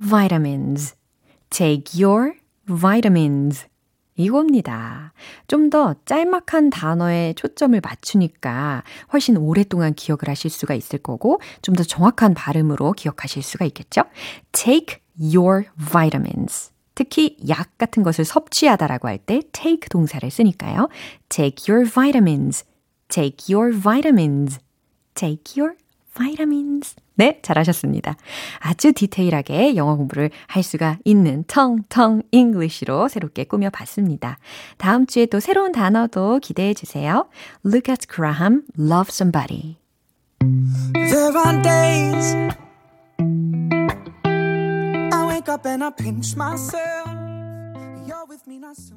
vitamins. 0.00 0.94
Take 1.50 2.02
your 2.02 2.34
vitamins. 2.66 3.66
이겁니다. 4.14 5.12
좀 5.48 5.70
더 5.70 5.94
짤막한 6.04 6.68
단어에 6.70 7.32
초점을 7.32 7.80
맞추니까 7.82 8.82
훨씬 9.12 9.38
오랫동안 9.38 9.94
기억을 9.94 10.28
하실 10.28 10.50
수가 10.50 10.74
있을 10.74 10.98
거고 10.98 11.40
좀 11.62 11.74
더 11.74 11.82
정확한 11.82 12.34
발음으로 12.34 12.92
기억하실 12.92 13.42
수가 13.42 13.64
있겠죠? 13.66 14.02
Take 14.52 14.98
your 15.18 15.64
vitamins. 15.90 16.70
특히 16.94 17.38
약 17.48 17.78
같은 17.78 18.02
것을 18.02 18.26
섭취하다라고 18.26 19.08
할 19.08 19.16
때 19.18 19.40
take 19.52 19.88
동사를 19.90 20.30
쓰니까요. 20.30 20.88
Take 21.30 21.72
your 21.74 21.90
vitamins. 21.90 22.64
Take 23.12 23.52
your 23.52 23.72
vitamins. 23.78 24.58
Take 25.14 25.60
your 25.60 25.76
vitamins. 26.16 26.96
네, 27.14 27.40
잘하셨습니다. 27.42 28.16
아주 28.58 28.94
디테일하게 28.94 29.76
영어 29.76 29.96
공부를 29.96 30.30
할 30.46 30.62
수가 30.62 30.98
있는 31.04 31.44
텅텅 31.46 32.22
English로 32.30 33.08
새롭게 33.08 33.44
꾸며봤습니다. 33.44 34.38
다음 34.78 35.04
주에 35.04 35.26
또 35.26 35.40
새로운 35.40 35.72
단어도 35.72 36.38
기대해 36.38 36.72
주세요. 36.72 37.28
Lukas 37.66 38.06
Graham, 38.08 38.62
Love 38.78 39.10
Someone. 39.10 39.76
There 40.94 41.36
are 41.36 41.62
days 41.62 42.34
I 45.12 45.26
wake 45.28 45.52
up 45.52 45.66
and 45.66 45.84
I 45.84 45.90
pinch 45.90 46.34
myself. 46.34 47.10
You're 48.08 48.24
with 48.26 48.48
me 48.48 48.58
not 48.58 48.78
so 48.78 48.96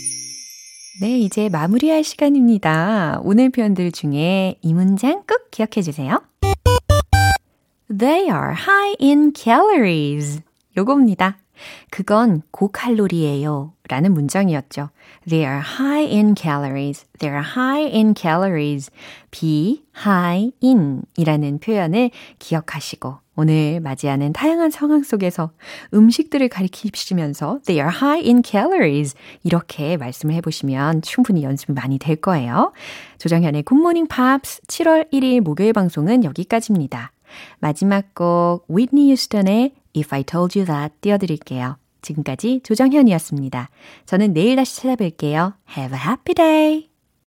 네, 1.01 1.17
이제 1.17 1.49
마무리할 1.49 2.03
시간입니다. 2.03 3.21
오늘 3.23 3.49
표현들 3.49 3.91
중에 3.91 4.59
이 4.61 4.71
문장 4.71 5.23
꼭 5.27 5.49
기억해 5.49 5.81
주세요. 5.81 6.21
They 7.89 8.25
are 8.25 8.53
high 8.53 8.95
in 9.01 9.33
calories. 9.35 10.43
요겁니다. 10.77 11.39
그건 11.89 12.43
고칼로리예요. 12.51 13.73
라는 13.89 14.13
문장이었죠. 14.13 14.91
They 15.27 15.43
are 15.43 15.63
high 15.79 16.07
in 16.07 16.35
calories. 16.37 17.07
They 17.17 17.35
are 17.35 17.49
high 17.57 17.91
in 17.91 18.13
calories. 18.15 18.91
be 19.31 19.81
high 20.05 20.51
in 20.61 21.01
이라는 21.17 21.57
표현을 21.61 22.11
기억하시고 22.37 23.17
오늘 23.41 23.79
맞이하는 23.79 24.33
다양한 24.33 24.69
상황 24.69 25.01
속에서 25.01 25.49
음식들을 25.95 26.47
가리키시면서 26.47 27.59
they 27.65 27.83
are 27.83 27.89
high 27.91 28.23
in 28.23 28.43
calories 28.45 29.15
이렇게 29.43 29.97
말씀을 29.97 30.35
해보시면 30.35 31.01
충분히 31.01 31.41
연습이 31.41 31.73
많이 31.73 31.97
될 31.97 32.17
거예요. 32.17 32.71
조정현의 33.17 33.63
굿모닝 33.63 34.05
팝스 34.05 34.61
7월 34.67 35.11
1일 35.11 35.41
목요일 35.41 35.73
방송은 35.73 36.23
여기까지입니다. 36.23 37.13
마지막 37.59 38.13
곡 38.13 38.65
위트니 38.67 39.11
휴스턴의 39.11 39.73
If 39.97 40.13
I 40.13 40.23
Told 40.23 40.59
You 40.59 40.67
That 40.67 40.93
띄워드릴게요. 41.01 41.77
지금까지 42.03 42.61
조정현이었습니다. 42.63 43.69
저는 44.05 44.33
내일 44.33 44.55
다시 44.55 44.81
찾아뵐게요. 44.83 45.53
Have 45.75 45.97
a 45.97 46.05
happy 46.05 46.35
day! 46.35 46.90